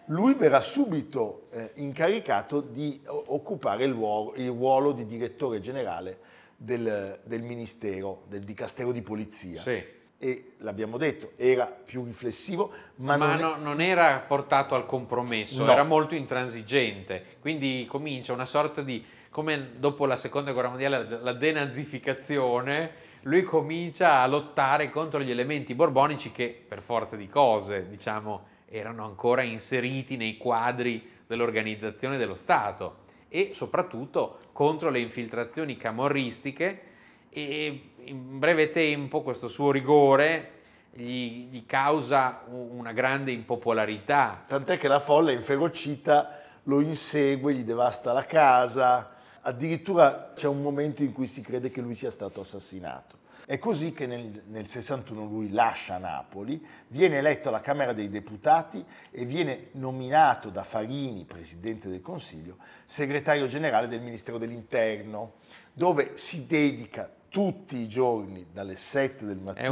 lui 0.07 0.33
verrà 0.35 0.61
subito 0.61 1.47
eh, 1.51 1.71
incaricato 1.75 2.61
di 2.61 3.01
occupare 3.05 3.83
il 3.83 3.91
ruolo, 3.91 4.33
il 4.35 4.47
ruolo 4.47 4.93
di 4.93 5.05
direttore 5.05 5.59
generale 5.59 6.31
del, 6.63 7.19
del 7.23 7.41
Ministero, 7.41 8.23
del 8.29 8.43
Dicastero 8.43 8.91
di 8.93 9.01
Polizia. 9.01 9.61
Sì. 9.61 9.83
E 10.17 10.53
l'abbiamo 10.59 10.95
detto, 10.97 11.33
era 11.35 11.65
più 11.65 12.05
riflessivo, 12.05 12.71
ma, 12.95 13.17
Ma 13.17 13.25
non 13.35 13.37
è- 13.37 13.41
no- 13.41 13.55
non 13.57 13.81
era 13.81 14.19
portato 14.25 14.73
al 14.73 14.85
compromesso, 14.85 15.65
No. 15.65 15.71
era 15.71 15.83
molto 15.83 16.15
intransigente. 16.15 17.25
Quindi 17.41 17.85
comincia 17.89 18.31
una 18.31 18.45
sorta 18.45 18.81
di, 18.81 19.03
come 19.29 19.71
dopo 19.77 20.05
la 20.05 20.15
seconda 20.15 20.53
guerra 20.53 20.69
mondiale, 20.69 21.19
la 21.21 21.33
denazificazione, 21.33 22.91
lui 23.23 23.43
comincia 23.43 24.21
a 24.21 24.27
lottare 24.27 24.89
contro 24.89 25.19
gli 25.21 25.31
elementi 25.31 25.73
borbonici 25.75 26.31
che 26.31 26.63
per 26.65 26.81
forza 26.81 27.17
di 27.17 27.27
cose, 27.27 27.89
diciamo, 27.89 28.47
erano 28.69 29.03
ancora 29.05 29.41
inseriti 29.41 30.15
nei 30.15 30.37
quadri 30.37 31.09
dell'organizzazione 31.27 32.17
dello 32.17 32.35
Stato 32.35 33.01
e 33.35 33.49
soprattutto 33.55 34.37
contro 34.51 34.91
le 34.91 34.99
infiltrazioni 34.99 35.75
camorristiche 35.75 36.81
e 37.29 37.89
in 38.03 38.37
breve 38.37 38.69
tempo 38.69 39.23
questo 39.23 39.47
suo 39.47 39.71
rigore 39.71 40.51
gli, 40.91 41.47
gli 41.49 41.65
causa 41.65 42.43
una 42.47 42.91
grande 42.91 43.31
impopolarità. 43.31 44.43
Tant'è 44.47 44.77
che 44.77 44.87
la 44.87 44.99
folla 44.99 45.31
inferocita 45.31 46.41
lo 46.65 46.79
insegue, 46.79 47.55
gli 47.55 47.63
devasta 47.63 48.13
la 48.13 48.27
casa, 48.27 49.15
addirittura 49.41 50.33
c'è 50.35 50.47
un 50.47 50.61
momento 50.61 51.01
in 51.01 51.11
cui 51.11 51.25
si 51.25 51.41
crede 51.41 51.71
che 51.71 51.81
lui 51.81 51.95
sia 51.95 52.11
stato 52.11 52.41
assassinato. 52.41 53.17
È 53.45 53.59
così 53.59 53.91
che 53.91 54.07
nel, 54.07 54.43
nel 54.47 54.67
61 54.67 55.25
lui 55.25 55.51
lascia 55.51 55.97
Napoli, 55.97 56.65
viene 56.87 57.17
eletto 57.17 57.49
alla 57.49 57.59
Camera 57.59 57.91
dei 57.91 58.09
Deputati 58.09 58.83
e 59.11 59.25
viene 59.25 59.69
nominato 59.73 60.49
da 60.49 60.63
Farini, 60.63 61.25
Presidente 61.25 61.89
del 61.89 62.01
Consiglio, 62.01 62.57
segretario 62.85 63.47
generale 63.47 63.87
del 63.87 64.01
Ministero 64.01 64.37
dell'Interno, 64.37 65.33
dove 65.73 66.11
si 66.15 66.47
dedica 66.47 67.09
tutti 67.33 67.77
i 67.77 67.89
giorni 67.89 68.45
dalle 68.53 68.75
7 68.75 69.25
del 69.25 69.39
mattino 69.39 69.67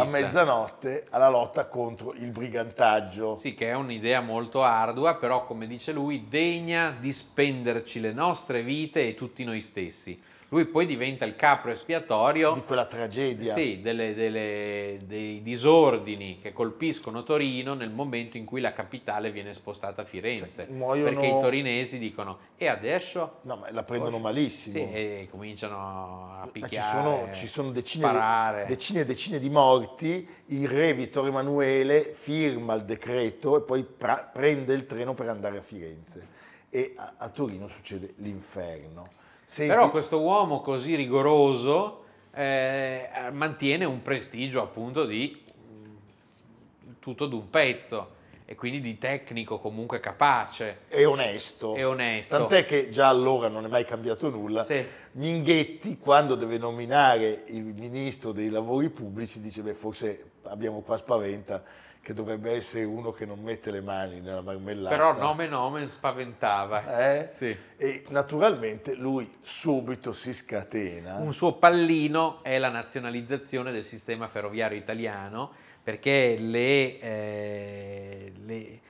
a 0.00 0.04
mezzanotte 0.10 1.06
alla 1.10 1.28
lotta 1.28 1.66
contro 1.68 2.12
il 2.12 2.32
brigantaggio. 2.32 3.36
Sì, 3.36 3.54
che 3.54 3.68
è 3.68 3.74
un'idea 3.74 4.20
molto 4.20 4.64
ardua, 4.64 5.14
però 5.14 5.44
come 5.44 5.68
dice 5.68 5.92
lui, 5.92 6.26
degna 6.28 6.90
di 6.90 7.12
spenderci 7.12 8.00
le 8.00 8.12
nostre 8.12 8.64
vite 8.64 9.06
e 9.06 9.14
tutti 9.14 9.44
noi 9.44 9.60
stessi. 9.60 10.20
Lui 10.50 10.64
poi 10.66 10.86
diventa 10.86 11.24
il 11.24 11.34
capro 11.34 11.72
espiatorio 11.72 12.52
di 12.52 12.62
quella 12.62 12.86
tragedia. 12.86 13.52
Sì, 13.52 13.80
delle- 13.80 14.14
delle- 14.14 15.00
dei 15.04 15.42
disordini 15.42 16.38
che 16.40 16.52
colpiscono 16.52 17.24
Torino 17.24 17.74
nel 17.74 17.90
momento 17.90 18.36
in 18.36 18.44
cui 18.44 18.60
la 18.60 18.72
capitale 18.72 19.32
viene 19.32 19.54
spostata 19.54 20.02
a 20.02 20.04
Firenze. 20.04 20.48
Cioè, 20.54 20.66
muoiono- 20.68 21.10
Perché 21.10 21.26
i 21.26 21.40
torinesi 21.40 21.98
dicono, 21.98 22.38
e 22.56 22.68
adesso? 22.68 23.38
No, 23.42 23.56
ma 23.56 23.72
la 23.72 23.82
prendono 23.82 24.18
malissimo. 24.18 24.74
Sì, 24.76 24.82
e 24.92 25.28
cominciano 25.28 25.76
a 25.78 26.38
Ma 26.44 26.46
picchiare, 26.52 26.74
ci 26.74 26.80
sono, 26.80 27.28
ci 27.32 27.46
sono 27.48 27.70
decine, 27.72 28.04
sparare. 28.04 28.66
decine 28.68 29.00
e 29.00 29.04
decine 29.04 29.38
di 29.40 29.50
morti, 29.50 30.28
il 30.46 30.68
re 30.68 30.94
Vittorio 30.94 31.30
Emanuele 31.30 32.12
firma 32.12 32.74
il 32.74 32.84
decreto 32.84 33.56
e 33.56 33.62
poi 33.62 33.82
pra- 33.82 34.30
prende 34.32 34.74
il 34.74 34.86
treno 34.86 35.12
per 35.12 35.28
andare 35.28 35.58
a 35.58 35.62
Firenze. 35.62 36.34
E 36.70 36.92
a, 36.96 37.14
a 37.16 37.28
Torino 37.30 37.66
succede 37.66 38.12
l'inferno. 38.18 39.08
Senti, 39.46 39.72
Però 39.72 39.90
questo 39.90 40.20
uomo 40.20 40.60
così 40.60 40.96
rigoroso 40.96 42.04
eh, 42.34 43.08
mantiene 43.32 43.84
un 43.84 44.02
prestigio 44.02 44.60
appunto 44.60 45.06
di 45.06 45.40
mm, 45.56 45.94
tutto 46.98 47.26
d'un 47.26 47.48
pezzo 47.48 48.14
e 48.44 48.54
quindi 48.54 48.80
di 48.80 48.98
tecnico 48.98 49.58
comunque 49.58 49.98
capace. 49.98 50.80
è 50.88 51.04
onesto. 51.04 51.74
È 51.74 51.86
onesto. 51.86 52.36
Tant'è 52.36 52.64
che 52.64 52.90
già 52.90 53.08
allora 53.08 53.48
non 53.48 53.64
è 53.64 53.68
mai 53.68 53.84
cambiato 53.84 54.30
nulla. 54.30 54.62
Sì. 54.62 54.84
Minghetti, 55.12 55.98
quando 55.98 56.34
deve 56.34 56.58
nominare 56.58 57.44
il 57.46 57.62
ministro 57.62 58.32
dei 58.32 58.48
lavori 58.48 58.88
pubblici, 58.90 59.40
dice: 59.40 59.62
Beh, 59.62 59.74
forse 59.74 60.32
abbiamo 60.42 60.80
qua 60.82 60.96
Spaventa, 60.96 61.62
che 62.06 62.14
dovrebbe 62.14 62.52
essere 62.52 62.84
uno 62.84 63.10
che 63.10 63.26
non 63.26 63.42
mette 63.42 63.72
le 63.72 63.80
mani 63.80 64.20
nella 64.20 64.40
marmellata. 64.40 64.94
Però 64.94 65.18
nome 65.18 65.48
nomen 65.48 65.88
spaventava. 65.88 67.00
Eh? 67.00 67.30
Sì. 67.32 67.56
E 67.76 68.04
naturalmente 68.10 68.94
lui 68.94 69.38
subito 69.40 70.12
si 70.12 70.32
scatena. 70.32 71.16
Un 71.16 71.34
suo 71.34 71.54
pallino 71.54 72.44
è 72.44 72.58
la 72.58 72.68
nazionalizzazione 72.68 73.72
del 73.72 73.84
sistema 73.84 74.28
ferroviario 74.28 74.78
italiano 74.78 75.50
perché 75.82 76.36
le, 76.38 77.00
eh, 77.00 78.32
le- 78.44 78.80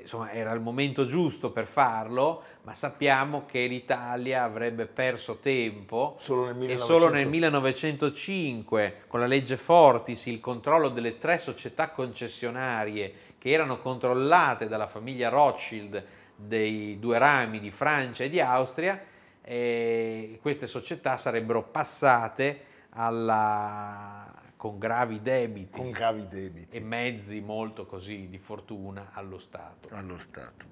insomma 0.00 0.30
era 0.32 0.52
il 0.52 0.60
momento 0.60 1.06
giusto 1.06 1.50
per 1.50 1.66
farlo, 1.66 2.42
ma 2.62 2.74
sappiamo 2.74 3.44
che 3.46 3.66
l'Italia 3.66 4.42
avrebbe 4.44 4.86
perso 4.86 5.36
tempo 5.38 6.16
Solo 6.18 6.46
nel 6.46 6.52
e 6.52 6.58
1900. 6.58 6.84
solo 6.98 7.12
nel 7.12 7.28
1905 7.28 9.02
con 9.06 9.20
la 9.20 9.26
legge 9.26 9.56
Fortis 9.56 10.26
il 10.26 10.40
controllo 10.40 10.88
delle 10.88 11.18
tre 11.18 11.38
società 11.38 11.90
concessionarie 11.90 13.12
che 13.38 13.50
erano 13.50 13.78
controllate 13.78 14.68
dalla 14.68 14.86
famiglia 14.86 15.28
Rothschild 15.28 16.04
dei 16.36 16.98
due 16.98 17.18
rami 17.18 17.60
di 17.60 17.70
Francia 17.70 18.24
e 18.24 18.30
di 18.30 18.40
Austria, 18.40 19.00
e 19.42 20.38
queste 20.40 20.66
società 20.66 21.16
sarebbero 21.16 21.62
passate 21.62 22.64
alla- 22.90 24.29
con 24.60 24.78
gravi 24.78 25.22
debiti 25.22 25.70
con 25.78 25.90
gravi 25.90 26.28
debiti. 26.28 26.76
e 26.76 26.80
mezzi 26.80 27.40
molto 27.40 27.86
così 27.86 28.28
di 28.28 28.36
fortuna 28.36 29.08
allo 29.14 29.38
Stato. 29.38 29.88
allo 29.92 30.18
Stato. 30.18 30.66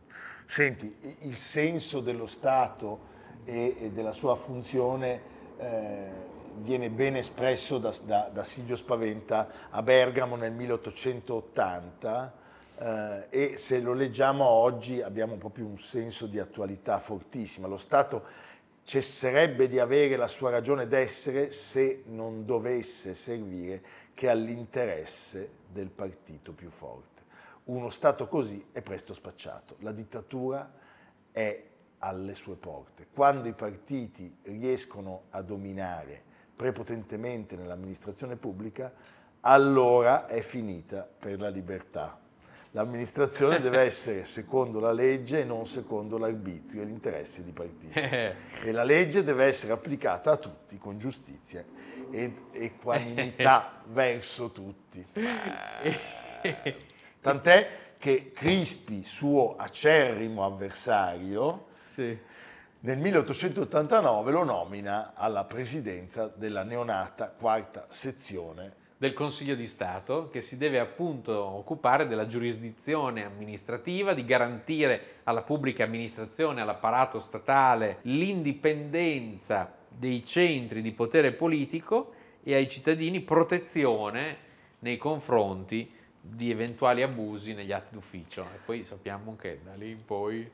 Senti, 0.45 0.95
il 1.21 1.38
senso 1.38 2.00
dello 2.00 2.26
Stato 2.26 2.99
e, 3.47 3.76
e 3.80 3.90
della 3.90 4.12
sua 4.12 4.37
funzione 4.37 5.23
eh, 5.57 6.11
viene 6.57 6.90
ben 6.90 7.16
espresso 7.16 7.78
da, 7.78 7.95
da- 8.04 8.28
da 8.30 8.45
Silvio 8.45 8.76
Spaventa 8.76 9.49
a 9.71 9.80
Bergamo 9.80 10.37
nel 10.37 10.52
1880 10.52 12.33
eh, 12.76 13.26
e 13.30 13.57
se 13.57 13.80
lo 13.80 13.95
leggiamo 13.95 14.45
oggi 14.45 15.00
abbiamo 15.00 15.37
proprio 15.37 15.64
un 15.64 15.78
senso 15.78 16.26
di 16.26 16.38
attualità 16.38 16.99
fortissima. 16.99 17.66
Lo 17.66 17.78
Stato 17.78 18.23
cesserebbe 18.88 19.68
di 19.68 19.78
avere 19.78 20.16
la 20.16 20.28
sua 20.28 20.49
ragione 20.49 20.87
d'essere 20.87 21.50
se 21.50 22.04
non 22.07 22.47
dovesse 22.47 23.14
servire 23.14 23.83
che 24.14 24.30
all'interesse 24.30 25.50
del 25.71 25.90
partito 25.90 26.54
più 26.54 26.71
forte. 26.71 27.23
Uno 27.64 27.90
Stato 27.90 28.28
così 28.28 28.64
è 28.73 28.80
presto 28.80 29.12
spacciato. 29.12 29.76
La 29.80 29.92
dittatura 29.92 30.73
è 31.30 31.62
alle 31.99 32.35
sue 32.35 32.57
porte. 32.57 33.09
Quando 33.12 33.47
i 33.49 33.52
partiti 33.52 34.38
riescono 34.45 35.25
a 35.33 35.42
dominare 35.42 36.23
prepotentemente 36.57 37.57
nell'amministrazione 37.57 38.37
pubblica, 38.37 38.90
allora 39.40 40.26
è 40.26 40.40
finita 40.40 41.07
per 41.18 41.38
la 41.38 41.50
libertà. 41.50 42.18
L'amministrazione 42.78 43.61
deve 43.61 43.80
essere 43.80 44.25
secondo 44.25 44.78
la 44.78 44.92
legge 44.92 45.40
e 45.40 45.44
non 45.44 45.66
secondo 45.66 46.16
l'arbitrio 46.16 46.82
e 46.82 46.87
gli 46.87 46.92
interessi 46.92 47.42
di 47.42 47.50
partiti. 47.50 47.99
E 47.99 48.70
la 48.70 48.85
legge 48.85 49.25
deve 49.25 49.47
essere 49.47 49.73
applicata 49.73 50.30
a 50.30 50.37
tutti 50.37 50.78
con 50.78 50.97
giustizia 50.97 51.64
ed 52.12 52.35
equanimità 52.52 53.82
verso 53.90 54.52
tutti. 54.52 55.04
Tant'è 57.20 57.68
che 57.99 58.30
Crispi, 58.32 59.04
suo 59.04 59.56
acerrimo 59.56 60.44
avversario, 60.44 61.66
Sì. 61.90 62.16
nel 62.78 62.99
1889 62.99 64.30
lo 64.30 64.44
nomina 64.44 65.14
alla 65.16 65.42
presidenza 65.42 66.30
della 66.32 66.62
neonata 66.62 67.26
quarta 67.37 67.87
sezione 67.88 68.87
del 68.99 69.12
Consiglio 69.12 69.55
di 69.55 69.69
Stato 69.69 70.28
che 70.28 70.40
si 70.40 70.59
deve 70.59 70.81
appunto 70.81 71.33
occupare 71.33 72.09
della 72.09 72.26
giurisdizione 72.26 73.25
amministrativa, 73.25 74.12
di 74.12 74.25
garantire 74.25 75.21
alla 75.23 75.43
pubblica 75.43 75.85
amministrazione, 75.85 76.61
all'apparato 76.61 77.21
statale 77.21 77.99
l'indipendenza 78.02 79.73
dei 79.88 80.25
centri 80.26 80.83
di 80.83 80.90
potere 80.90 81.33
politico 81.33 82.12
e 82.43 82.55
ai 82.55 82.69
cittadini 82.69 83.21
protezione 83.21 84.47
nei 84.81 84.97
confronti 84.97 85.90
di 86.21 86.50
eventuali 86.50 87.02
abusi 87.02 87.55
negli 87.55 87.73
atti 87.73 87.95
d'ufficio. 87.95 88.43
E 88.43 88.59
poi 88.64 88.83
sappiamo 88.83 89.37
che 89.37 89.61
da 89.62 89.75
lì 89.75 89.90
in 89.90 90.05
poi 90.05 90.50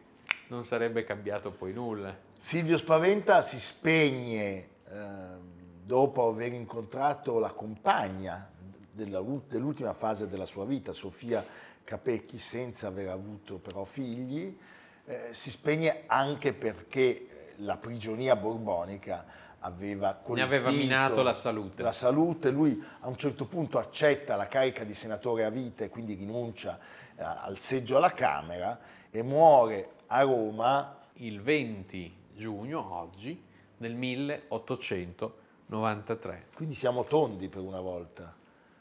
non 0.48 0.64
sarebbe 0.64 1.04
cambiato 1.04 1.50
poi 1.50 1.72
nulla. 1.72 2.14
Silvio 2.38 2.76
Spaventa 2.76 3.40
si 3.40 3.58
spegne 3.58 4.68
ehm, 4.90 5.53
dopo 5.84 6.28
aver 6.28 6.52
incontrato 6.52 7.38
la 7.38 7.50
compagna 7.50 8.50
dell'ultima 8.90 9.92
fase 9.92 10.28
della 10.28 10.46
sua 10.46 10.64
vita, 10.64 10.92
Sofia 10.92 11.44
Capecchi, 11.84 12.38
senza 12.38 12.86
aver 12.86 13.08
avuto 13.10 13.58
però 13.58 13.84
figli, 13.84 14.56
eh, 15.04 15.28
si 15.32 15.50
spegne 15.50 16.04
anche 16.06 16.54
perché 16.54 17.00
eh, 17.00 17.26
la 17.58 17.76
prigionia 17.76 18.34
borbonica 18.36 19.26
aveva 19.58 20.14
colpito... 20.14 20.34
Ne 20.34 20.42
aveva 20.42 20.70
minato 20.70 21.22
la 21.22 21.34
salute. 21.34 21.82
La 21.82 21.92
salute, 21.92 22.50
lui 22.50 22.82
a 23.00 23.08
un 23.08 23.16
certo 23.16 23.44
punto 23.44 23.78
accetta 23.78 24.36
la 24.36 24.48
carica 24.48 24.84
di 24.84 24.94
senatore 24.94 25.44
a 25.44 25.50
vita 25.50 25.84
e 25.84 25.90
quindi 25.90 26.14
rinuncia 26.14 26.78
eh, 27.16 27.22
al 27.22 27.58
seggio 27.58 27.98
alla 27.98 28.12
Camera 28.12 28.78
e 29.10 29.22
muore 29.22 29.90
a 30.06 30.22
Roma... 30.22 30.98
Il 31.18 31.42
20 31.42 32.12
giugno, 32.34 32.92
oggi, 32.92 33.40
nel 33.76 33.94
1800. 33.94 35.42
93. 35.66 36.46
Quindi 36.54 36.74
siamo 36.74 37.04
tondi 37.04 37.48
per 37.48 37.62
una 37.62 37.80
volta. 37.80 38.34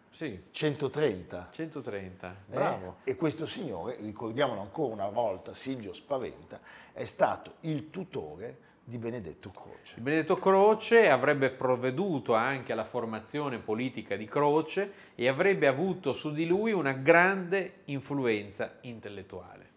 Sì. 0.10 0.44
130. 0.52 1.50
130, 1.52 2.32
eh? 2.32 2.54
bravo. 2.54 2.98
E 3.04 3.16
questo 3.16 3.46
signore, 3.46 3.98
ricordiamolo 4.00 4.62
ancora 4.62 4.94
una 4.94 5.10
volta, 5.10 5.54
Silvio 5.54 5.94
Spaventa, 5.94 6.60
è 6.94 7.06
stato 7.06 7.56
il 7.62 7.90
tutore 7.90 8.72
di 8.84 8.98
Benedetto 8.98 9.50
Croce. 9.50 10.00
Benedetto 10.00 10.36
Croce 10.36 11.10
avrebbe 11.10 11.50
provveduto 11.50 12.34
anche 12.34 12.74
alla 12.74 12.84
formazione 12.84 13.58
politica 13.60 14.16
di 14.16 14.26
Croce 14.26 14.92
e 15.16 15.28
avrebbe 15.28 15.68
avuto 15.68 16.14
su 16.14 16.32
di 16.32 16.46
lui 16.46 16.74
una 16.74 16.92
grande 16.92 17.82
influenza 17.86 18.78
intellettuale. 18.82 19.73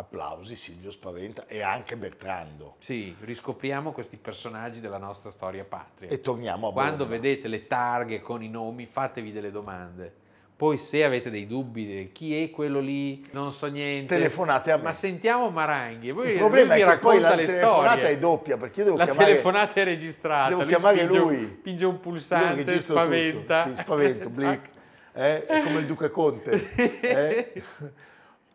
Applausi 0.00 0.56
Silvio 0.56 0.90
Spaventa 0.90 1.46
e 1.46 1.62
anche 1.62 1.96
Bertrando. 1.96 2.76
Sì, 2.78 3.14
riscopriamo 3.20 3.92
questi 3.92 4.16
personaggi 4.16 4.80
della 4.80 4.98
nostra 4.98 5.30
storia 5.30 5.64
patria. 5.64 6.08
E 6.08 6.20
torniamo 6.20 6.68
a 6.68 6.72
Quando 6.72 7.06
vedete 7.06 7.48
le 7.48 7.66
targhe 7.66 8.20
con 8.20 8.42
i 8.42 8.48
nomi, 8.48 8.86
fatevi 8.86 9.30
delle 9.30 9.50
domande. 9.50 10.14
Poi 10.56 10.76
se 10.76 11.04
avete 11.04 11.30
dei 11.30 11.46
dubbi, 11.46 11.86
di 11.86 12.12
chi 12.12 12.42
è 12.42 12.50
quello 12.50 12.80
lì, 12.80 13.24
non 13.30 13.52
so 13.52 13.66
niente. 13.66 14.14
Telefonate 14.14 14.70
a 14.72 14.76
me. 14.76 14.82
Ma 14.82 14.92
sentiamo 14.92 15.48
Maranghi, 15.48 16.10
voi, 16.10 16.32
Il 16.32 16.38
problema 16.38 16.74
lui 16.74 16.82
è 16.82 16.86
che 16.86 16.98
poi 16.98 17.18
racconta 17.18 17.28
la 17.30 17.34
le 17.34 17.46
telefonata 17.46 18.08
è 18.08 18.18
doppia 18.18 18.56
perché 18.58 18.80
io 18.80 18.84
devo 18.84 18.96
La 18.98 19.04
chiamare 19.04 19.26
telefonata 19.30 19.72
è 19.80 19.84
registrata. 19.84 20.48
Devo 20.48 20.60
lui 20.60 20.68
chiamare 20.68 20.96
spinge, 20.98 21.18
lui. 21.18 21.36
Un, 21.36 21.56
spinge 21.60 21.86
un 21.86 22.00
pulsante, 22.00 22.80
spaventa. 22.80 23.62
tutto. 23.62 23.74
Sì, 23.76 23.82
spavento, 23.82 24.28
blick. 24.30 24.68
Eh? 25.14 25.46
È 25.46 25.62
come 25.62 25.78
il 25.80 25.86
Duca 25.86 26.10
Conte. 26.10 26.72
eh? 27.00 27.62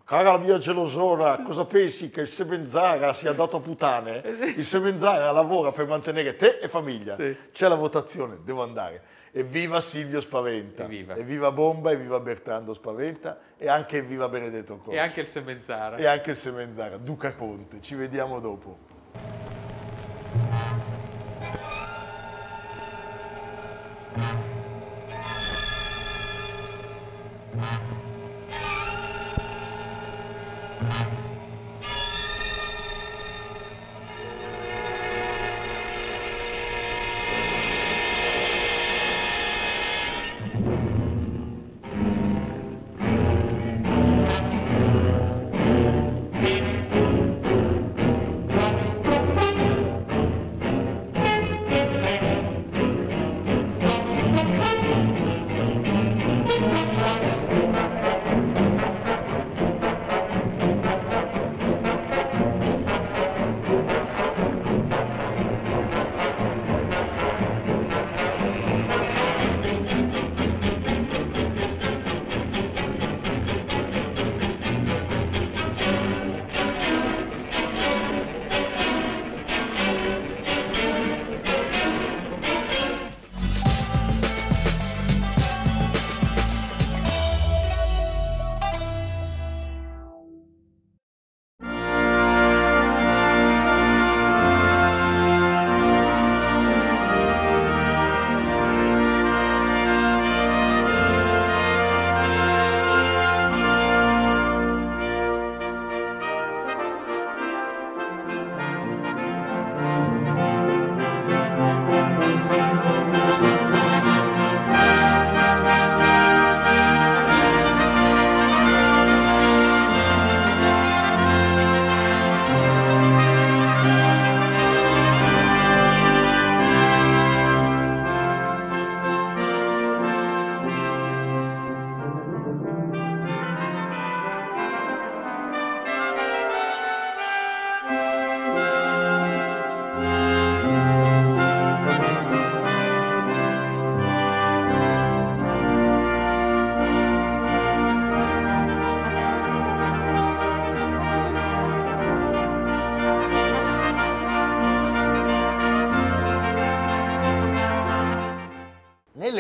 Cara 0.06 0.38
mia 0.38 0.60
gelosona, 0.60 1.42
cosa 1.42 1.66
pensi 1.66 2.12
che 2.12 2.22
il 2.22 2.28
Semenzaga 2.28 3.12
sia 3.16 3.32
andato 3.32 3.58
a 3.58 3.60
putane? 3.60 4.22
Eh, 4.22 4.46
il 4.58 4.64
Semenzaga 4.64 5.32
lavora 5.32 5.72
per 5.72 5.88
mantenere 5.88 6.36
te 6.36 6.60
e 6.62 6.68
famiglia. 6.68 7.16
Sì. 7.16 7.36
C'è 7.52 7.68
la 7.68 7.74
votazione, 7.74 8.38
devo 8.44 8.62
andare. 8.62 9.02
Evviva 9.32 9.82
Silvio 9.82 10.22
Spaventa. 10.22 10.84
Evviva. 10.84 11.16
evviva 11.16 11.52
Bomba, 11.52 11.90
evviva 11.90 12.20
Bertrando 12.20 12.76
Spaventa 12.76 13.40
e 13.58 13.68
anche 13.68 13.98
evviva 13.98 14.30
Benedetto 14.30 14.78
Conte. 14.78 14.96
E 14.96 15.00
anche 15.00 15.22
il 15.22 15.28
Semenzara. 15.28 15.98
E 15.98 16.06
anche 16.06 16.30
il 16.30 16.38
Semenzara, 16.38 16.98
Duca 16.98 17.34
Conte. 17.34 17.82
Ci 17.82 17.96
vediamo 17.96 18.40
dopo. 18.40 18.94
thank 24.16 24.45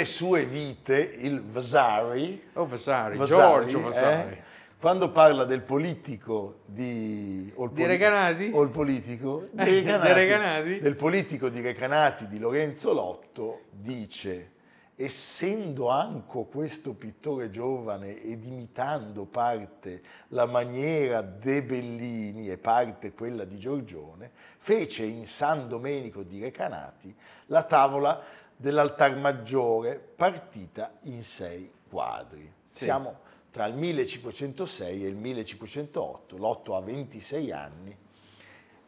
nelle 0.05 0.07
sue 0.07 0.45
vite 0.45 0.97
il 1.21 1.41
Vasari, 1.41 2.41
Oh, 2.53 2.65
Vasari, 2.67 3.17
Vasari, 3.17 3.69
Giorgio 3.69 3.81
Vasari. 3.89 4.31
eh, 4.33 4.43
quando 4.79 5.09
parla 5.09 5.45
del 5.45 5.61
politico 5.61 6.59
di... 6.65 7.51
o 7.55 7.65
il 7.65 7.71
Di 7.71 7.85
Recanati? 7.85 8.51
O 8.53 8.61
il 8.61 8.69
politico 8.69 9.47
di 9.51 9.61
Eh, 9.61 9.65
di 9.65 9.71
Recanati, 9.79 10.13
Recanati? 10.13 10.79
del 10.79 10.95
politico 10.95 11.49
di 11.49 11.61
Recanati 11.61 12.27
di 12.27 12.37
Lorenzo 12.37 12.93
Lotto 12.93 13.61
dice 13.71 14.51
essendo 14.97 15.89
anche 15.89 16.45
questo 16.49 16.93
pittore 16.93 17.49
giovane 17.51 18.21
ed 18.21 18.45
imitando 18.45 19.25
parte 19.25 20.01
la 20.29 20.45
maniera 20.45 21.19
de 21.21 21.61
Bellini 21.63 22.49
e 22.49 22.57
parte 22.57 23.11
quella 23.11 23.43
di 23.43 23.57
Giorgione, 23.57 24.31
fece 24.57 25.03
in 25.03 25.27
San 25.27 25.67
Domenico 25.67 26.23
di 26.23 26.39
Recanati 26.39 27.13
la 27.47 27.63
tavola 27.63 28.21
dell'altar 28.55 29.15
maggiore 29.17 29.95
partita 29.95 30.97
in 31.03 31.23
sei 31.23 31.71
quadri. 31.89 32.51
Sì. 32.71 32.85
Siamo 32.85 33.19
tra 33.51 33.65
il 33.65 33.75
1506 33.75 35.05
e 35.05 35.07
il 35.07 35.15
1508, 35.15 36.37
Lotto 36.37 36.75
ha 36.75 36.81
26 36.81 37.51
anni 37.51 37.97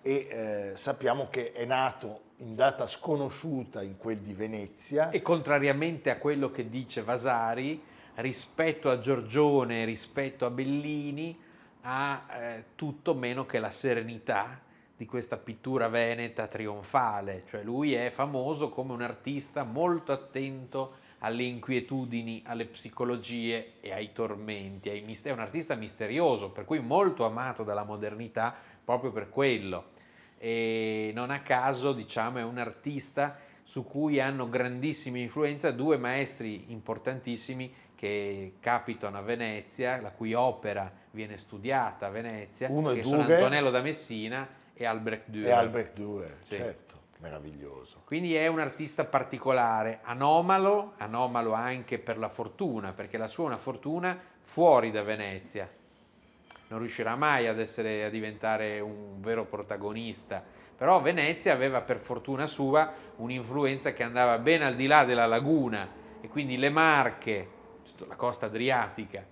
e 0.02 0.28
eh, 0.30 0.72
sappiamo 0.76 1.28
che 1.30 1.52
è 1.52 1.66
nato 1.66 2.22
in 2.38 2.56
data 2.56 2.86
sconosciuta 2.86 3.82
in 3.82 3.98
quel 3.98 4.20
di 4.20 4.34
Venezia. 4.34 5.10
E 5.10 5.22
contrariamente 5.22 6.10
a 6.10 6.18
quello 6.18 6.52
che 6.52 6.70
dice 6.70 7.02
Vasari, 7.02 7.82
rispetto 8.16 8.90
a 8.90 9.00
Giorgione, 9.00 9.86
rispetto 9.86 10.46
a 10.46 10.50
Bellini, 10.50 11.38
ha 11.82 12.26
eh, 12.30 12.64
tutto 12.76 13.16
meno 13.16 13.46
che 13.46 13.60
la 13.60 13.72
serenità 13.72 14.62
di 14.98 15.06
questa 15.06 15.38
pittura 15.38 15.88
veneta 15.88 16.48
trionfale. 16.48 17.44
Cioè 17.48 17.62
lui 17.62 17.94
è 17.94 18.10
famoso 18.10 18.70
come 18.70 18.94
un 18.94 19.04
artista 19.04 19.64
molto 19.64 20.12
attento 20.12 21.06
alle 21.20 21.44
inquietudini, 21.44 22.42
alle 22.46 22.66
psicologie 22.66 23.74
e 23.80 23.94
ai 23.94 24.12
tormenti. 24.12 24.90
ai 24.90 25.02
mist- 25.02 25.28
è 25.28 25.32
un 25.32 25.40
artista 25.40 25.76
misterioso, 25.76 26.50
per 26.50 26.66
cui 26.66 26.80
molto 26.80 27.26
amato 27.26 27.64
dalla 27.64 27.84
modernità 27.84 28.56
proprio 28.84 29.12
per 29.12 29.30
quello. 29.30 29.96
E 30.40 31.12
non 31.14 31.30
a 31.30 31.42
caso, 31.42 31.94
diciamo, 31.94 32.40
è 32.40 32.44
un 32.44 32.58
artista 32.58 33.40
su 33.64 33.84
cui 33.84 34.20
hanno 34.20 34.50
grandissima 34.50 35.18
influenza 35.18 35.72
due 35.72 35.98
maestri 35.98 36.72
importantissimi 36.72 37.72
che 37.96 38.54
capitano 38.60 39.18
a 39.18 39.22
Venezia, 39.22 40.00
la 40.00 40.12
cui 40.12 40.34
opera 40.34 40.92
viene 41.12 41.38
studiata 41.38 42.08
a 42.08 42.10
Venezia, 42.10 42.70
Uno 42.70 42.94
che 42.94 43.04
sono 43.04 43.24
Dürer 43.24 43.34
Antonello 43.34 43.72
da 43.72 43.82
Messina 43.82 44.48
e 44.80 44.86
Albrecht 44.86 45.30
Dürer. 45.30 45.48
E 45.50 45.52
Albert 45.52 45.94
Dürer, 45.94 46.36
Sì. 46.44 46.56
certo, 46.56 46.96
meraviglioso. 47.18 48.02
Quindi 48.06 48.36
è 48.36 48.46
un 48.48 48.60
artista 48.60 49.04
particolare, 49.06 50.00
anomalo, 50.04 50.94
anomalo 50.98 51.54
anche 51.54 51.98
per 51.98 52.18
la 52.20 52.30
fortuna, 52.30 52.94
perché 52.94 53.18
la 53.18 53.28
sua 53.28 53.46
è 53.46 53.48
una 53.48 53.58
fortuna 53.58 54.18
fuori 54.44 54.92
da 54.92 55.02
Venezia. 55.02 55.68
Non 56.70 56.80
riuscirà 56.80 57.16
mai 57.16 57.48
ad 57.48 57.60
essere 57.60 58.04
a 58.04 58.10
diventare 58.10 58.80
un 58.80 59.20
vero 59.20 59.46
protagonista, 59.46 60.44
però 60.78 61.02
Venezia 61.02 61.54
aveva 61.54 61.82
per 61.82 61.98
fortuna 61.98 62.46
sua 62.46 62.94
un'influenza 63.16 63.94
che 63.94 64.04
andava 64.04 64.38
ben 64.38 64.62
al 64.62 64.76
di 64.76 64.86
là 64.86 65.06
della 65.06 65.26
laguna 65.26 65.90
e 66.22 66.28
quindi 66.28 66.58
le 66.58 66.70
Marche, 66.70 67.50
la 68.08 68.16
costa 68.16 68.46
adriatica 68.46 69.26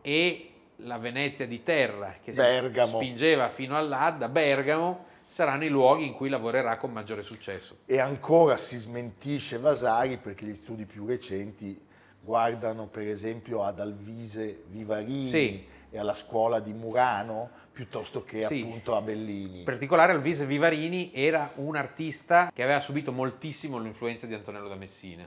e 0.00 0.49
la 0.82 0.98
Venezia 0.98 1.46
di 1.46 1.62
terra 1.62 2.16
che 2.22 2.32
si 2.32 2.40
Bergamo. 2.40 2.96
spingeva 2.98 3.48
fino 3.48 3.76
all'Adda, 3.76 4.28
Bergamo, 4.28 5.06
saranno 5.26 5.64
i 5.64 5.68
luoghi 5.68 6.06
in 6.06 6.14
cui 6.14 6.28
lavorerà 6.28 6.76
con 6.76 6.92
maggiore 6.92 7.22
successo. 7.22 7.78
E 7.86 7.98
ancora 8.00 8.56
si 8.56 8.76
smentisce 8.76 9.58
Vasari 9.58 10.16
perché 10.16 10.44
gli 10.44 10.54
studi 10.54 10.86
più 10.86 11.06
recenti 11.06 11.80
guardano 12.22 12.86
per 12.86 13.06
esempio 13.06 13.62
ad 13.62 13.80
Alvise 13.80 14.64
Vivarini 14.66 15.26
Sì. 15.26 15.66
e 15.90 15.98
alla 15.98 16.14
scuola 16.14 16.60
di 16.60 16.72
Murano 16.72 17.48
piuttosto 17.72 18.24
che 18.24 18.46
Sì. 18.46 18.60
appunto 18.60 18.96
a 18.96 19.00
Bellini. 19.00 19.60
In 19.60 19.64
particolare 19.64 20.12
Alvise 20.12 20.44
Vivarini 20.46 21.12
era 21.14 21.52
un 21.56 21.76
artista 21.76 22.50
che 22.52 22.62
aveva 22.62 22.80
subito 22.80 23.12
moltissimo 23.12 23.78
l'influenza 23.78 24.26
di 24.26 24.34
Antonello 24.34 24.68
da 24.68 24.74
Messina. 24.74 25.26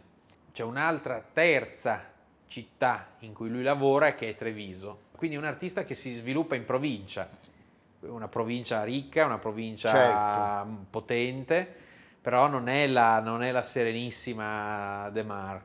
C'è 0.52 0.63
un'altra 0.63 1.24
terza 1.34 2.12
città 2.48 3.08
in 3.20 3.34
cui 3.34 3.50
lui 3.50 3.63
lavora 3.63 4.13
che 4.13 4.30
è 4.30 4.36
Treviso. 4.36 5.00
Quindi 5.23 5.39
un 5.39 5.47
artista 5.47 5.86
che 5.86 5.95
si 5.95 6.13
sviluppa 6.15 6.55
in 6.55 6.65
provincia, 6.65 7.29
una 8.01 8.27
provincia 8.27 8.83
ricca, 8.83 9.23
una 9.23 9.38
provincia 9.38 9.89
Certo. 9.89 10.86
potente, 10.89 11.65
però 12.19 12.49
non 12.49 12.67
è 12.67 12.88
la, 12.88 13.21
non 13.21 13.41
è 13.41 13.49
la 13.51 13.63
serenissima 13.63 15.09
De 15.13 15.23
Mar. 15.23 15.62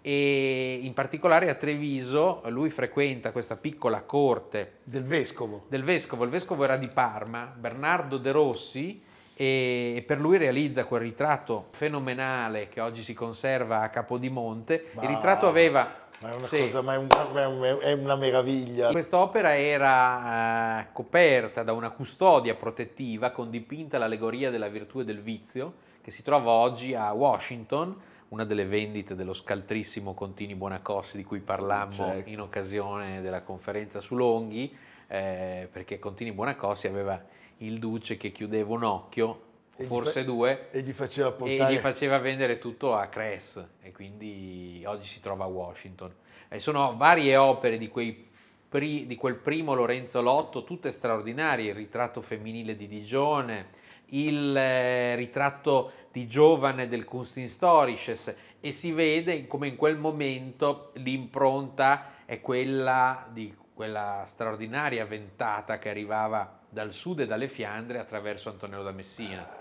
E 0.00 0.78
in 0.80 0.94
particolare 0.94 1.48
a 1.50 1.54
Treviso 1.54 2.40
lui 2.50 2.70
frequenta 2.70 3.32
questa 3.32 3.56
piccola 3.56 4.02
corte 4.02 4.74
Del 4.84 5.02
vescovo. 5.02 5.64
del 5.66 5.82
vescovo. 5.82 6.22
Il 6.22 6.30
vescovo 6.30 6.62
era 6.62 6.76
di 6.76 6.86
Parma, 6.86 7.52
Bernardo 7.52 8.16
De 8.16 8.30
Rossi, 8.30 9.02
e 9.34 10.04
per 10.06 10.20
lui 10.20 10.36
realizza 10.38 10.84
quel 10.84 11.00
ritratto 11.00 11.66
fenomenale 11.72 12.68
che 12.68 12.80
oggi 12.80 13.02
si 13.02 13.14
conserva 13.14 13.80
a 13.80 13.88
Capodimonte. 13.88 14.90
Ma- 14.92 15.02
Il 15.02 15.08
ritratto 15.08 15.48
aveva... 15.48 16.06
Ma 16.22 16.32
è 16.32 16.34
una 16.34 16.46
sì. 16.48 16.58
cosa, 16.58 16.82
ma 16.82 16.94
è 16.94 16.96
una, 16.98 17.40
è 17.40 17.46
un- 17.46 17.78
è 17.80 17.92
una 17.92 18.14
meraviglia. 18.16 18.90
Quest'opera 18.90 19.56
era 19.56 20.80
eh, 20.80 20.86
coperta 20.92 21.62
da 21.62 21.72
una 21.72 21.90
custodia 21.90 22.54
protettiva 22.54 23.30
con 23.30 23.48
dipinta 23.48 23.96
l'allegoria 23.96 24.50
della 24.50 24.68
virtù 24.68 25.00
e 25.00 25.04
del 25.04 25.20
vizio, 25.22 25.72
che 26.02 26.10
si 26.10 26.22
trova 26.22 26.50
oggi 26.50 26.94
a 26.94 27.10
Washington, 27.12 27.96
una 28.28 28.44
delle 28.44 28.66
vendite 28.66 29.14
dello 29.14 29.32
scaltrissimo 29.32 30.12
Contini 30.12 30.54
Buonacossi 30.54 31.16
di 31.16 31.24
cui 31.24 31.40
parlammo 31.40 31.92
Certo. 31.92 32.30
in 32.30 32.40
occasione 32.40 33.22
della 33.22 33.42
conferenza 33.42 34.00
su 34.00 34.14
Longhi, 34.14 34.76
eh, 35.08 35.68
perché 35.72 35.98
Contini 35.98 36.32
Buonacossi 36.32 36.86
aveva 36.86 37.20
il 37.58 37.78
duce 37.78 38.16
che 38.18 38.30
chiudeva 38.30 38.72
un 38.74 38.84
occhio, 38.84 39.40
forse 39.84 40.20
fa- 40.20 40.26
due, 40.26 40.68
E 40.70 40.82
gli 40.82 40.92
faceva 40.92 41.34
e 41.44 41.72
gli 41.72 41.78
faceva 41.78 42.18
vendere 42.18 42.58
tutto 42.58 42.94
a 42.94 43.06
Cress 43.06 43.62
e 43.82 43.92
quindi 43.92 44.82
oggi 44.86 45.06
si 45.06 45.20
trova 45.20 45.44
a 45.44 45.48
Washington. 45.48 46.12
E 46.48 46.58
sono 46.58 46.96
varie 46.96 47.36
opere 47.36 47.78
di, 47.78 47.88
quei 47.88 48.28
pri- 48.68 49.06
di 49.06 49.16
quel 49.16 49.36
primo 49.36 49.74
Lorenzo 49.74 50.20
Lotto, 50.20 50.64
tutte 50.64 50.90
straordinarie, 50.90 51.70
il 51.70 51.76
ritratto 51.76 52.20
femminile 52.20 52.76
di 52.76 52.88
Digione, 52.88 53.78
il 54.06 54.56
eh, 54.56 55.14
ritratto 55.16 55.92
di 56.10 56.26
giovane 56.26 56.88
del 56.88 57.04
Kunsthistorisches 57.04 58.34
e 58.60 58.72
si 58.72 58.92
vede 58.92 59.46
come 59.46 59.68
in 59.68 59.76
quel 59.76 59.96
momento 59.96 60.90
l'impronta 60.94 62.24
è 62.26 62.40
quella 62.40 63.26
di 63.30 63.54
quella 63.80 64.24
straordinaria 64.26 65.06
ventata 65.06 65.78
che 65.78 65.88
arrivava 65.88 66.60
dal 66.68 66.92
sud 66.92 67.20
e 67.20 67.26
dalle 67.26 67.48
Fiandre 67.48 67.98
attraverso 67.98 68.50
Antonello 68.50 68.82
da 68.82 68.92
Messina. 68.92 69.59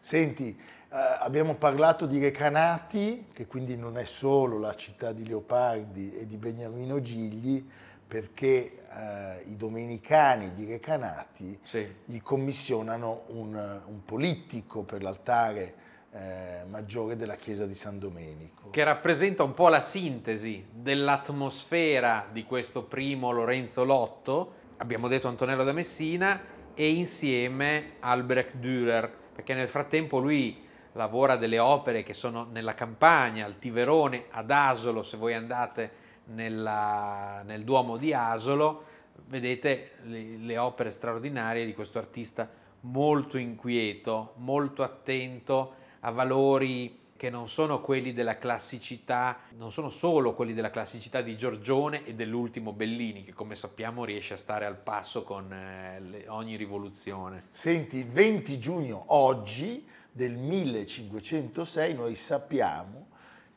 Senti, 0.00 0.56
eh, 0.90 0.96
abbiamo 1.20 1.54
parlato 1.54 2.06
di 2.06 2.18
Recanati, 2.18 3.26
che 3.32 3.46
quindi 3.46 3.76
non 3.76 3.98
è 3.98 4.04
solo 4.04 4.58
la 4.58 4.74
città 4.74 5.12
di 5.12 5.26
Leopardi 5.26 6.14
e 6.14 6.26
di 6.26 6.36
Beniamino 6.36 7.00
Gigli, 7.00 7.66
perché 8.08 8.84
eh, 8.90 9.42
i 9.48 9.56
domenicani 9.56 10.54
di 10.54 10.64
Recanati 10.64 11.58
Sì. 11.62 11.86
gli 12.06 12.22
commissionano 12.22 13.24
un, 13.28 13.54
un 13.86 14.04
politico 14.04 14.82
per 14.82 15.02
l'altare 15.02 15.74
eh, 16.10 16.64
maggiore 16.66 17.16
della 17.16 17.34
chiesa 17.34 17.66
di 17.66 17.74
San 17.74 17.98
Domenico. 17.98 18.70
che 18.70 18.82
rappresenta 18.82 19.42
un 19.42 19.52
po' 19.52 19.68
la 19.68 19.82
sintesi 19.82 20.66
dell'atmosfera 20.72 22.26
di 22.32 22.44
questo 22.44 22.82
primo 22.82 23.30
Lorenzo 23.30 23.84
Lotto, 23.84 24.54
abbiamo 24.78 25.06
detto 25.06 25.28
Antonello 25.28 25.64
da 25.64 25.72
Messina, 25.72 26.40
e 26.74 26.88
insieme 26.88 27.96
Albrecht 28.00 28.54
Dürer, 28.56 29.10
perché 29.38 29.54
nel 29.54 29.68
frattempo 29.68 30.18
lui 30.18 30.64
lavora 30.94 31.36
delle 31.36 31.60
opere 31.60 32.02
che 32.02 32.12
sono 32.12 32.48
nella 32.50 32.74
campagna, 32.74 33.44
al 33.44 33.56
Tiverone, 33.60 34.24
ad 34.30 34.50
Asolo, 34.50 35.04
se 35.04 35.16
voi 35.16 35.32
andate 35.32 35.92
nella- 36.24 37.42
nel 37.44 37.62
Duomo 37.62 37.96
di 37.98 38.12
Asolo, 38.12 38.84
vedete 39.26 39.92
le, 40.06 40.38
le 40.38 40.58
opere 40.58 40.90
straordinarie 40.90 41.64
di 41.66 41.72
questo 41.72 41.98
artista 41.98 42.50
molto 42.80 43.38
inquieto, 43.38 44.32
molto 44.38 44.82
attento 44.82 45.74
a 46.00 46.10
valori 46.10 46.97
che 47.18 47.30
non 47.30 47.48
sono 47.48 47.80
quelli 47.80 48.12
della 48.12 48.38
classicità, 48.38 49.40
non 49.56 49.72
sono 49.72 49.90
solo 49.90 50.34
quelli 50.34 50.54
della 50.54 50.70
classicità 50.70 51.20
di 51.20 51.36
Giorgione 51.36 52.06
e 52.06 52.14
dell'ultimo 52.14 52.72
Bellini, 52.72 53.24
che 53.24 53.32
come 53.32 53.56
sappiamo 53.56 54.04
riesce 54.04 54.34
a 54.34 54.36
stare 54.36 54.64
al 54.64 54.76
passo 54.76 55.24
con 55.24 55.52
eh, 55.52 55.98
le- 55.98 56.28
ogni 56.28 56.54
rivoluzione. 56.54 57.48
Senti, 57.50 57.96
il 57.96 58.06
20 58.06 58.60
giugno 58.60 59.02
oggi 59.08 59.84
del 60.12 60.36
1506 60.36 61.94
noi 61.94 62.14
sappiamo 62.14 63.08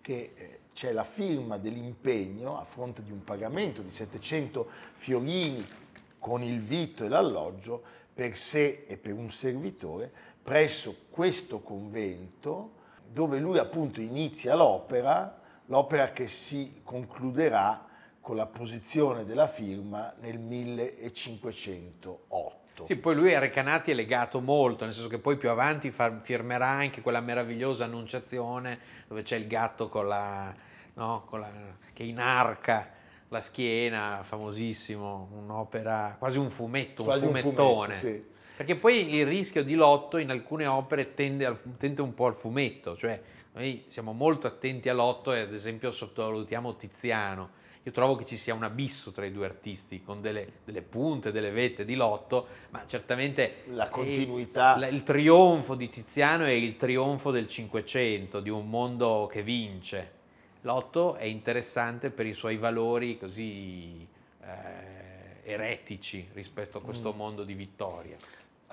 che 0.02 0.34
eh, 0.36 0.60
c'è 0.74 0.92
la 0.92 1.04
firma 1.04 1.60
dell'impegno 1.60 2.60
a 2.60 2.64
fronte 2.64 3.04
di 3.04 3.12
un 3.12 3.24
pagamento 3.24 3.84
di 3.84 3.92
700 3.92 4.68
fiorini 4.94 5.64
con 6.18 6.42
il 6.42 6.60
vitto 6.60 7.06
e 7.06 7.10
l'alloggio 7.10 7.84
per 8.12 8.36
sé 8.36 8.86
e 8.88 8.98
per 8.98 9.14
un 9.14 9.30
servitore 9.30 10.12
presso 10.42 11.06
questo 11.12 11.60
convento 11.60 12.80
dove 13.12 13.40
lui 13.40 13.58
appunto 13.58 14.00
inizia 14.02 14.54
l'opera, 14.56 15.40
l'opera 15.66 16.12
che 16.12 16.28
si 16.28 16.82
concluderà 16.84 17.86
con 18.22 18.36
la 18.36 18.46
posizione 18.46 19.26
della 19.26 19.48
firma 19.48 20.14
nel 20.20 20.38
1508. 20.40 22.86
Sì, 22.86 22.96
poi 22.96 23.16
lui 23.16 23.34
a 23.36 23.40
Recanati 23.40 23.92
è 23.92 23.94
legato 23.94 24.40
molto, 24.40 24.86
nel 24.86 24.94
senso 24.94 25.10
che 25.10 25.20
poi 25.20 25.36
più 25.38 25.50
avanti 25.50 25.94
firmerà 26.22 26.68
anche 26.68 27.02
quella 27.02 27.20
meravigliosa 27.20 27.84
annunciazione 27.86 28.80
dove 29.08 29.24
c'è 29.24 29.36
il 29.36 29.48
gatto 29.48 29.90
con 29.90 30.08
la, 30.08 30.54
no, 30.94 31.24
con 31.26 31.42
la- 31.42 31.52
che 31.94 32.04
inarca 32.04 32.90
la 33.28 33.42
schiena, 33.42 34.22
famosissimo, 34.24 35.30
un'opera, 35.38 36.16
quasi 36.18 36.38
un 36.38 36.50
fumetto, 36.50 37.04
Quasi 37.04 37.26
un 37.26 37.36
un 37.36 37.42
fumettone. 37.42 37.96
fumetto, 37.96 38.08
sì. 38.08 38.26
Perché 38.62 38.76
poi 38.80 39.16
il 39.16 39.26
rischio 39.26 39.64
di 39.64 39.74
lotto 39.74 40.18
in 40.18 40.30
alcune 40.30 40.68
opere 40.68 41.16
tende, 41.16 41.48
al- 41.48 41.58
tende 41.80 42.04
un 42.04 42.14
po' 42.14 42.28
al 42.28 42.36
fumetto, 42.36 42.96
cioè 42.96 43.20
noi 43.54 43.86
siamo 43.88 44.14
molto 44.14 44.46
attenti 44.46 44.88
a 44.88 44.94
Lotto 44.94 45.34
e 45.34 45.40
ad 45.40 45.52
esempio 45.52 45.90
sottovalutiamo 45.90 46.76
Tiziano. 46.76 47.50
Io 47.82 47.92
trovo 47.92 48.16
che 48.16 48.24
ci 48.24 48.38
sia 48.38 48.54
un 48.54 48.62
abisso 48.62 49.10
tra 49.12 49.26
i 49.26 49.32
due 49.32 49.46
artisti, 49.48 50.04
con 50.04 50.22
delle, 50.22 50.48
delle 50.64 50.84
punte, 50.84 51.32
delle 51.32 51.50
vette 51.50 51.86
di 51.86 51.96
Lotto, 51.96 52.46
ma 52.70 52.84
certamente 52.86 53.64
La 53.70 53.90
continuità. 53.90 54.78
la- 54.78 54.86
il 54.90 55.02
trionfo 55.02 55.74
di 55.74 55.90
Tiziano 55.90 56.44
è 56.44 56.52
il 56.52 56.78
trionfo 56.78 57.32
del 57.32 57.48
Cinquecento, 57.48 58.42
di 58.42 58.52
un 58.52 58.70
mondo 58.70 59.28
che 59.32 59.42
vince. 59.42 60.12
Lotto 60.62 61.16
è 61.16 61.24
interessante 61.26 62.12
per 62.12 62.28
i 62.28 62.34
suoi 62.36 62.58
valori 62.58 63.18
così 63.18 64.08
eh, 64.44 65.50
eretici 65.52 66.30
rispetto 66.34 66.78
a 66.78 66.82
Mm. 66.82 66.84
questo 66.84 67.12
mondo 67.14 67.44
di 67.44 67.56
vittoria. 67.56 68.16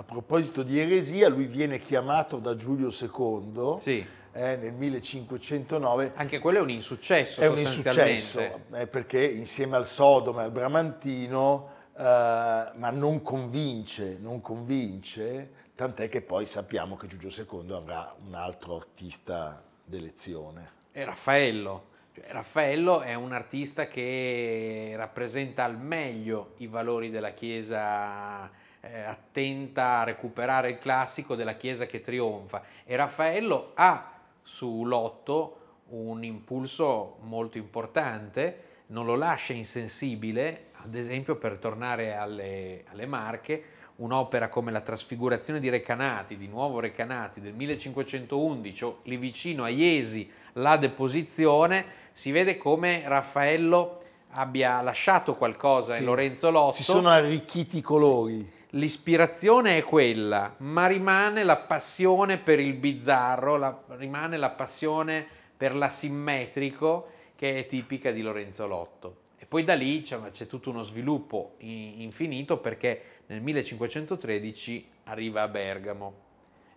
A 0.00 0.04
proposito 0.04 0.62
di 0.62 0.78
eresia, 0.78 1.28
lui 1.28 1.46
viene 1.46 1.78
chiamato 1.78 2.38
da 2.38 2.54
Giulio 2.54 2.88
II 2.90 3.80
Sì. 3.80 4.06
eh, 4.32 4.56
nel 4.56 4.72
1509 4.72 6.12
Anche 6.14 6.38
quello 6.38 6.58
è 6.58 6.60
un 6.60 6.70
insuccesso 6.70 7.40
È 7.40 7.48
un 7.48 7.58
insuccesso 7.58 8.40
eh, 8.74 8.86
perché 8.86 9.24
insieme 9.26 9.74
al 9.74 9.84
Sodoma 9.86 10.42
e 10.42 10.44
al 10.44 10.50
Bramantino, 10.52 11.68
eh, 11.96 12.02
ma 12.02 12.90
non 12.92 13.22
convince, 13.22 14.18
non 14.20 14.40
convince, 14.40 15.50
tant'è 15.74 16.08
che 16.08 16.20
poi 16.22 16.46
sappiamo 16.46 16.96
che 16.96 17.08
Giulio 17.08 17.28
II 17.28 17.72
avrà 17.72 18.14
un 18.24 18.34
altro 18.34 18.76
artista 18.76 19.60
d'elezione. 19.84 20.70
È 20.92 21.02
Raffaello. 21.04 21.86
Cioè, 22.14 22.24
Raffaello 22.28 23.00
è 23.00 23.14
un 23.14 23.32
artista 23.32 23.88
che 23.88 24.92
rappresenta 24.96 25.64
al 25.64 25.76
meglio 25.76 26.52
i 26.58 26.68
valori 26.68 27.10
della 27.10 27.30
Chiesa 27.32 28.48
eh, 28.80 29.00
attenta 29.02 30.00
a 30.00 30.04
recuperare 30.04 30.70
il 30.70 30.78
classico 30.78 31.34
della 31.34 31.54
Chiesa 31.56 31.86
che 31.86 32.00
trionfa. 32.00 32.62
E 32.84 32.96
Raffaello 32.96 33.72
ha 33.74 34.12
su 34.42 34.84
Lotto 34.84 35.56
un 35.88 36.22
impulso 36.24 37.16
molto 37.22 37.58
importante, 37.58 38.64
non 38.88 39.04
lo 39.06 39.14
lascia 39.14 39.52
insensibile, 39.52 40.66
ad 40.82 40.94
esempio 40.94 41.36
per 41.36 41.56
tornare 41.58 42.14
alle, 42.14 42.84
alle 42.90 43.06
Marche, 43.06 43.62
un'opera 43.96 44.48
come 44.48 44.70
la 44.70 44.80
trasfigurazione 44.80 45.60
di 45.60 45.68
Recanati, 45.68 46.36
di 46.36 46.46
nuovo 46.46 46.78
Recanati 46.78 47.40
del 47.40 47.52
1511, 47.54 48.84
o 48.84 48.98
lì 49.04 49.16
vicino 49.16 49.64
a 49.64 49.68
Iesi, 49.68 50.30
la 50.54 50.76
deposizione, 50.76 51.84
si 52.12 52.30
vede 52.30 52.56
come 52.58 53.02
Raffaello 53.06 54.02
abbia 54.30 54.80
lasciato 54.82 55.34
qualcosa 55.34 55.94
Sì. 55.94 56.00
in 56.00 56.04
Lorenzo 56.06 56.50
Lotto. 56.50 56.74
Si 56.74 56.82
sono 56.82 57.08
arricchiti 57.08 57.78
i 57.78 57.82
colori. 57.82 58.56
L'ispirazione 58.72 59.78
è 59.78 59.82
quella, 59.82 60.54
ma 60.58 60.86
rimane 60.86 61.42
la 61.42 61.56
passione 61.56 62.36
per 62.36 62.60
il 62.60 62.74
bizzarro, 62.74 63.56
la- 63.56 63.82
rimane 63.96 64.36
la 64.36 64.50
passione 64.50 65.26
per 65.56 65.74
l'asimmetrico 65.74 67.08
che 67.34 67.58
è 67.58 67.66
tipica 67.66 68.10
di 68.10 68.20
Lorenzo 68.20 68.66
Lotto. 68.66 69.16
E 69.38 69.46
poi 69.46 69.64
da 69.64 69.74
lì 69.74 70.02
c'è, 70.02 70.20
c'è 70.30 70.46
tutto 70.46 70.68
uno 70.68 70.82
sviluppo 70.82 71.54
infinito 71.58 72.58
perché 72.58 73.22
nel 73.26 73.40
1513 73.40 74.88
arriva 75.04 75.42
a 75.42 75.48
Bergamo 75.48 76.26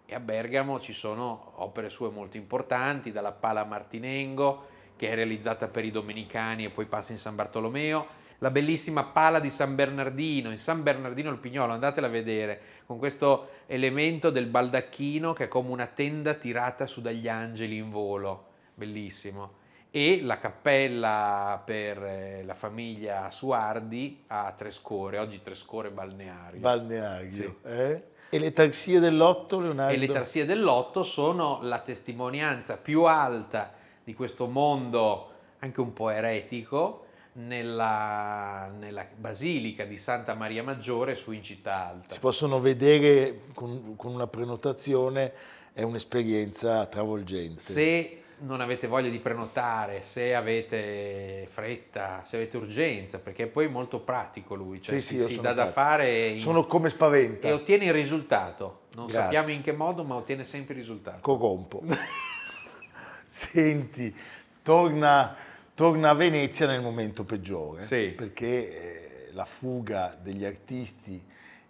e 0.05 0.15
a 0.15 0.19
Bergamo 0.19 0.79
ci 0.79 0.93
sono 0.93 1.53
opere 1.55 1.89
sue 1.89 2.09
molto 2.09 2.37
importanti, 2.37 3.11
dalla 3.11 3.31
Pala 3.31 3.65
Martinengo, 3.65 4.67
che 4.95 5.09
è 5.09 5.15
realizzata 5.15 5.67
per 5.67 5.83
i 5.83 5.91
domenicani 5.91 6.65
e 6.65 6.69
poi 6.69 6.85
passa 6.85 7.11
in 7.11 7.17
San 7.17 7.35
Bartolomeo, 7.35 8.19
la 8.41 8.49
bellissima 8.49 9.03
Pala 9.03 9.39
di 9.39 9.51
San 9.51 9.75
Bernardino, 9.75 10.49
in 10.49 10.57
San 10.57 10.81
Bernardino 10.81 11.29
il 11.29 11.37
Pignolo, 11.37 11.73
andatela 11.73 12.07
a 12.07 12.09
vedere, 12.09 12.59
con 12.87 12.97
questo 12.97 13.49
elemento 13.67 14.31
del 14.31 14.47
baldacchino 14.47 15.33
che 15.33 15.43
è 15.43 15.47
come 15.47 15.69
una 15.69 15.85
tenda 15.85 16.33
tirata 16.33 16.87
su 16.87 17.01
dagli 17.01 17.27
angeli 17.27 17.77
in 17.77 17.91
volo, 17.91 18.45
bellissimo. 18.73 19.59
E 19.91 20.21
la 20.23 20.39
cappella 20.39 21.61
per 21.63 22.03
eh, 22.03 22.43
la 22.43 22.55
famiglia 22.55 23.29
Suardi 23.29 24.23
a 24.27 24.51
Trescore, 24.57 25.19
oggi 25.19 25.41
Trescore 25.41 25.91
balneario. 25.91 26.61
balneario. 26.61 27.29
Sì. 27.29 27.53
eh? 27.63 28.03
E 28.29 28.39
le 28.39 28.53
tarsie 28.53 28.99
dell'otto, 28.99 29.59
Leonardo? 29.59 29.93
E 29.93 29.97
le 29.97 30.07
tarsie 30.07 30.45
dell'otto 30.45 31.03
sono 31.03 31.59
la 31.61 31.79
testimonianza 31.79 32.77
più 32.77 33.03
alta 33.03 33.71
di 34.03 34.15
questo 34.15 34.47
mondo 34.47 35.29
anche 35.59 35.79
un 35.79 35.93
po' 35.93 36.09
eretico 36.09 37.09
nella, 37.33 38.69
nella 38.77 39.05
basilica 39.15 39.85
di 39.85 39.97
Santa 39.97 40.33
Maria 40.35 40.63
Maggiore 40.63 41.15
su 41.15 41.31
in 41.31 41.43
città 41.43 41.87
alta. 41.87 42.13
Si 42.13 42.19
possono 42.19 42.59
vedere 42.59 43.41
con, 43.53 43.95
con 43.95 44.13
una 44.13 44.27
prenotazione, 44.27 45.31
è 45.73 45.83
un'esperienza 45.83 46.85
travolgente. 46.87 47.61
Se 47.61 48.15
non 48.39 48.59
avete 48.59 48.87
voglia 48.87 49.09
di 49.09 49.19
prenotare, 49.19 50.01
se 50.01 50.33
avete 50.33 51.47
fretta, 51.51 52.23
se 52.25 52.37
avete 52.37 52.57
urgenza, 52.57 53.19
perché 53.19 53.45
poi 53.47 53.65
è 53.65 53.69
molto 53.69 53.99
pratico 53.99 54.55
lui, 54.55 54.81
cioè 54.81 54.99
Sì, 54.99 55.17
si, 55.17 55.23
sì, 55.25 55.33
si 55.35 55.41
dà 55.41 55.53
da 55.53 55.67
fare 55.67 56.27
in- 56.29 56.39
Sono 56.39 56.65
come 56.65 56.89
spaventa. 56.89 57.47
e 57.47 57.51
ottiene 57.51 57.85
il 57.85 57.93
risultato. 57.93 58.79
Non 58.95 59.05
Grazie. 59.05 59.21
sappiamo 59.23 59.49
in 59.49 59.61
che 59.61 59.71
modo, 59.71 60.03
ma 60.03 60.15
ottiene 60.15 60.43
sempre 60.43 60.73
il 60.73 60.79
risultato. 60.79 61.19
Corrompo. 61.21 61.81
Senti, 63.25 64.13
torna, 64.61 65.35
torna 65.81 66.09
a 66.09 66.13
Venezia 66.13 66.67
nel 66.67 66.79
momento 66.79 67.23
peggiore, 67.23 67.85
Sì. 67.85 68.13
perché 68.15 69.27
eh, 69.27 69.29
la 69.33 69.45
fuga 69.45 70.15
degli 70.21 70.45
artisti 70.45 71.19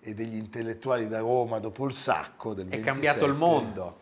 e 0.02 0.14
degli 0.14 0.36
intellettuali 0.36 1.08
da 1.08 1.20
Roma 1.20 1.60
dopo 1.60 1.86
il 1.86 1.94
sacco 1.94 2.54
del 2.54 2.66
È 2.66 2.72
27, 2.72 2.92
cambiato 2.92 3.26
il 3.26 3.36
mondo. 3.36 4.00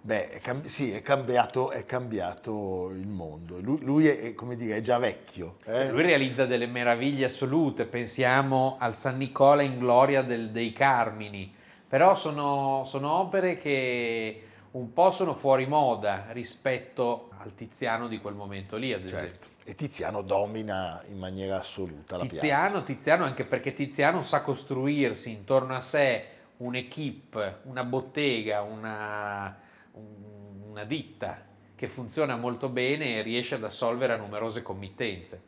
Beh, 0.00 0.30
è 0.30 0.38
cam- 0.40 0.62
sì, 0.62 0.92
è 0.92 1.02
cambiato, 1.02 1.72
è 1.72 1.84
cambiato 1.84 2.88
il 2.92 3.06
mondo. 3.06 3.60
Lui, 3.60 3.80
lui 3.82 4.06
è, 4.06 4.20
è, 4.22 4.34
come 4.34 4.56
dire, 4.56 4.76
è 4.76 4.80
già 4.80 4.96
vecchio. 4.96 5.58
eh? 5.66 5.90
Lui 5.90 6.00
realizza 6.00 6.46
delle 6.46 6.66
meraviglie 6.66 7.26
assolute, 7.26 7.84
pensiamo 7.84 8.76
al 8.80 8.94
San 8.94 9.18
Nicola 9.18 9.60
in 9.60 9.76
gloria 9.78 10.22
del- 10.22 10.48
dei 10.52 10.72
Carmini, 10.72 11.52
però 11.86 12.14
sono, 12.14 12.84
sono 12.86 13.12
opere 13.12 13.58
che 13.58 14.42
un 14.70 14.90
po' 14.94 15.10
sono 15.10 15.34
fuori 15.34 15.66
moda 15.66 16.28
rispetto 16.30 17.28
al 17.42 17.54
Tiziano 17.54 18.08
di 18.08 18.18
quel 18.20 18.34
momento 18.34 18.76
lì, 18.76 18.94
ad 18.94 19.04
esempio. 19.04 19.28
Certo. 19.28 19.48
E 19.64 19.74
Tiziano 19.74 20.22
domina 20.22 21.02
in 21.08 21.18
maniera 21.18 21.58
assoluta 21.58 22.16
la 22.16 22.22
piazza. 22.24 22.40
Tiziano, 22.40 22.82
Tiziano 22.82 23.24
anche 23.24 23.44
perché 23.44 23.74
Tiziano 23.74 24.22
sa 24.22 24.40
costruirsi 24.42 25.30
intorno 25.30 25.74
a 25.74 25.80
sé 25.80 26.24
un'equipe, 26.58 27.58
una 27.64 27.84
bottega, 27.84 28.62
una, 28.62 29.56
un- 29.92 30.68
una 30.70 30.84
ditta 30.84 31.42
che 31.74 31.88
funziona 31.88 32.36
molto 32.36 32.68
bene 32.68 33.16
e 33.18 33.22
riesce 33.22 33.54
ad 33.54 33.64
assolvere 33.64 34.12
a 34.12 34.16
numerose 34.16 34.62
committenze. 34.62 35.40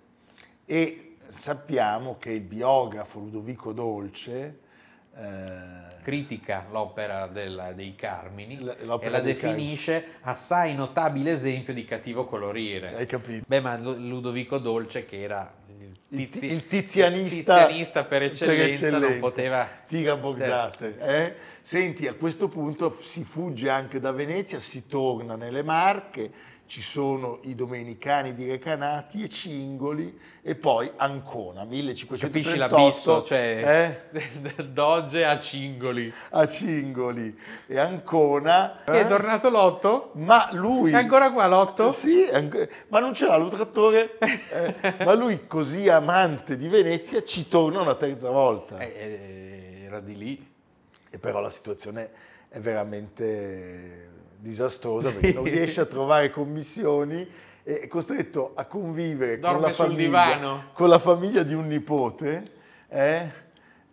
E 0.65 1.17
sappiamo 1.37 2.17
che 2.19 2.31
il 2.33 2.41
biografo 2.43 3.19
Ludovico 3.19 3.73
Dolce 3.73 4.61
critica 6.03 6.67
l'opera 6.71 7.27
del- 7.27 7.73
dei 7.77 7.95
Carmini 7.95 8.59
l'opera 8.81 9.09
e 9.09 9.11
la 9.11 9.21
definisce 9.21 10.05
assai 10.23 10.75
notabile 10.75 11.31
esempio 11.31 11.73
di 11.75 11.85
cattivo 11.85 12.25
colorire. 12.25 12.95
Hai 12.97 13.07
capito? 13.07 13.45
Beh, 13.47 13.61
ma 13.61 13.77
Lu- 13.77 13.95
Ludovico 13.97 14.59
Dolce, 14.59 15.05
che 15.05 15.21
era 15.23 15.53
il, 16.09 16.29
tizi- 16.29 16.47
il 16.53 16.67
tizianista, 16.67 17.53
il 17.55 17.61
tizianista 17.67 18.05
per 18.05 18.23
eccellenza, 18.23 18.91
non 18.91 19.03
eccellenza. 19.03 19.21
poteva... 19.21 19.69
Tira 19.87 20.17
bordate. 20.17 20.99
eh? 20.99 21.35
Senti, 21.63 22.07
a 22.07 22.15
questo 22.15 22.49
punto 22.49 22.97
si 23.01 23.23
fugge 23.25 23.69
anche 23.71 24.01
da 24.01 24.13
Venezia, 24.13 24.59
si 24.59 24.87
torna 24.87 25.37
nelle 25.37 25.63
Marche, 25.63 26.31
ci 26.73 26.81
sono 26.81 27.41
i 27.43 27.55
domenicani 27.55 28.33
di 28.33 28.47
Recanati 28.47 29.23
e 29.23 29.29
Cingoli 29.29 30.19
e 30.41 30.55
poi 30.55 30.91
Ancona, 30.97 31.65
1538. 31.65 32.27
Capisci 32.27 32.57
l'abisso? 32.57 33.23
Cioè, 33.25 34.01
eh? 34.11 34.41
del 34.41 34.71
Doge 34.71 35.27
a 35.27 35.39
Cingoli. 35.39 36.11
a 36.31 36.49
Cingoli 36.49 37.39
e 37.67 37.79
Ancona. 37.79 38.81
Che 38.87 38.91
è 38.91 39.05
eh? 39.05 39.07
tornato 39.07 39.51
Lotto? 39.51 40.13
Ma 40.15 40.49
lui... 40.53 40.93
È 40.93 40.97
ancora 40.97 41.31
qua 41.31 41.47
Lotto? 41.47 41.91
Sì, 41.91 42.25
ma 42.89 43.01
non 43.01 43.13
ce 43.13 43.27
l'ha 43.27 43.37
lo 43.37 43.49
trattore. 43.49 44.17
Eh, 44.19 45.05
ma 45.05 45.13
lui, 45.13 45.47
così 45.47 45.91
amante 45.91 46.57
di 46.57 46.69
Venezia, 46.69 47.23
ci 47.23 47.49
torna 47.49 47.83
una 47.83 47.97
terza 47.97 48.31
volta. 48.31 48.79
Eh, 48.79 48.95
eh, 48.97 49.85
era 49.85 50.01
di 50.01 50.17
lì. 50.17 50.51
E 51.11 51.19
però 51.19 51.41
la 51.41 51.51
situazione 51.51 52.11
è 52.49 52.61
veramente 52.61 54.12
disastrosa 54.43 55.13
perché 55.13 55.33
non 55.33 55.45
riesce 55.45 55.81
a 55.81 55.87
trovare 55.87 56.31
commissioni, 56.31 57.27
è 57.63 57.87
costretto 57.87 58.53
a 58.55 58.65
convivere 58.65 59.39
con 59.39 59.61
la, 59.61 59.71
famiglia, 59.71 60.71
con 60.73 60.89
la 60.89 60.99
famiglia 60.99 61.45
di 61.45 61.55
un 61.55 61.69
nipote, 61.69 62.43
eh, 62.89 63.31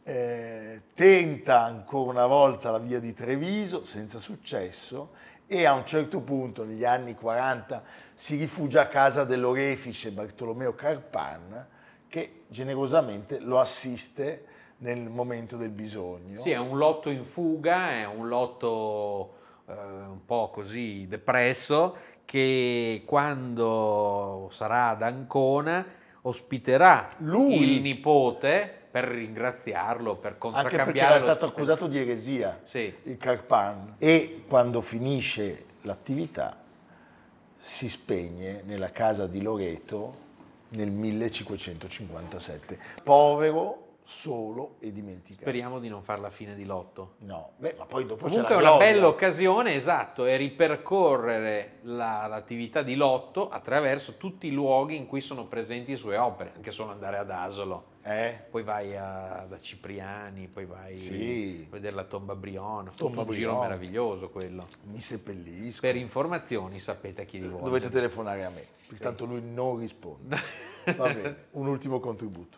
eh, 0.04 0.82
tenta 0.96 1.64
ancora 1.64 2.10
una 2.10 2.26
volta 2.26 2.72
la 2.72 2.80
via 2.80 3.00
di 3.00 3.14
Treviso 3.14 3.86
senza 3.86 4.18
successo 4.18 5.12
e 5.46 5.66
a 5.66 5.74
un 5.74 5.86
certo 5.86 6.20
punto 6.22 6.64
negli 6.64 6.84
anni 6.84 7.14
40 7.14 7.84
si 8.16 8.36
rifugia 8.36 8.82
a 8.82 8.88
casa 8.88 9.24
dell'orefice 9.24 10.10
Bartolomeo 10.10 10.74
Carpan 10.74 11.68
che 12.08 12.42
generosamente 12.48 13.40
lo 13.40 13.60
assiste 13.60 14.46
nel 14.78 15.10
momento 15.10 15.58
del 15.58 15.70
bisogno. 15.70 16.42
Sì, 16.42 16.52
è 16.52 16.58
un 16.58 16.78
lotto 16.78 17.10
in 17.10 17.24
fuga, 17.24 17.92
è 17.92 18.06
un 18.06 18.28
lotto 18.28 19.38
eh, 19.70 19.74
un 19.74 20.26
po' 20.26 20.50
così 20.54 21.06
depresso 21.08 21.96
che 22.26 23.04
quando 23.06 24.50
sarà 24.52 24.90
ad 24.90 25.02
Ancona 25.02 25.86
ospiterà 26.22 27.10
Lui. 27.18 27.76
il 27.76 27.82
nipote 27.82 28.74
per 28.92 29.06
ringraziarlo, 29.06 30.16
per 30.16 30.32
Anche 30.32 30.40
perché 30.40 30.60
contraccambiare 30.62 31.16
era 31.16 31.20
stato 31.24 31.46
accusato 31.46 31.88
di 31.88 32.00
eresia, 32.00 32.60
Sì. 32.64 32.94
il 33.04 33.18
Carpan. 33.18 33.96
E 34.00 34.44
quando 34.48 34.82
finisce 34.82 35.66
l'attività 35.84 36.58
si 37.58 37.88
spegne 37.90 38.64
nella 38.66 38.92
casa 38.92 39.28
di 39.28 39.42
Loreto 39.42 40.28
nel 40.70 40.90
1557. 40.92 42.78
Povero, 43.04 43.88
solo 44.10 44.78
e 44.80 44.91
dimenticato. 44.91 45.43
Speriamo 45.43 45.78
di 45.80 45.88
non 45.88 46.02
fare 46.02 46.19
la 46.19 46.32
fine 46.32 46.56
di 46.56 46.65
lotto. 46.65 47.13
No, 47.19 47.52
beh, 47.58 47.76
ma 47.78 47.86
poi 47.86 48.08
dopo 48.08 48.24
Comunque 48.26 48.48
c'è 48.48 48.54
è 48.56 48.58
una 48.60 48.69
gloria. 48.72 48.91
bella 48.91 49.08
occasione, 49.08 49.76
esatto, 49.76 50.26
è 50.26 50.36
ripercorrere 50.36 51.78
la- 51.84 52.26
l'attività 52.28 52.82
di 52.82 52.95
Lotto 52.95 53.50
attraverso 53.50 54.17
tutti 54.17 54.48
i 54.48 54.52
luoghi 54.52 54.95
in 54.95 55.06
cui 55.06 55.22
sono 55.22 55.45
presenti 55.45 55.91
le 55.91 55.98
sue 55.98 56.17
opere, 56.17 56.54
anche 56.56 56.72
solo 56.72 56.91
andare 56.91 57.17
ad 57.17 57.30
Asolo. 57.30 57.98
Eh? 58.02 58.39
Poi 58.50 58.63
vai 58.63 58.95
a- 58.98 59.45
da 59.48 59.60
Cipriani, 59.60 60.48
poi 60.48 60.65
vai 60.65 60.98
Sì. 60.98 61.65
a 61.67 61.72
vedere 61.72 61.95
la 61.95 62.04
tomba 62.06 62.34
tutto 62.89 63.06
Tomba 63.06 63.22
un 63.22 63.30
giro 63.32 63.50
Briona. 63.52 63.67
meraviglioso 63.67 64.30
quello. 64.30 64.65
Mi 64.86 65.00
seppellisco. 65.00 65.82
Per 65.82 65.95
informazioni 65.95 66.80
sapete 66.80 67.22
a 67.22 67.26
chi 67.26 67.38
rivolgere. 67.38 67.63
Dovete 67.65 67.89
telefonare 67.89 68.43
a 68.43 68.50
me, 68.50 68.65
perché 68.88 69.04
tanto 69.04 69.26
lui 69.26 69.41
non 69.43 69.78
risponde. 69.78 70.36
Va 70.98 71.06
bene, 71.13 71.45
un 71.52 71.67
ultimo 71.67 72.00
contributo. 72.00 72.58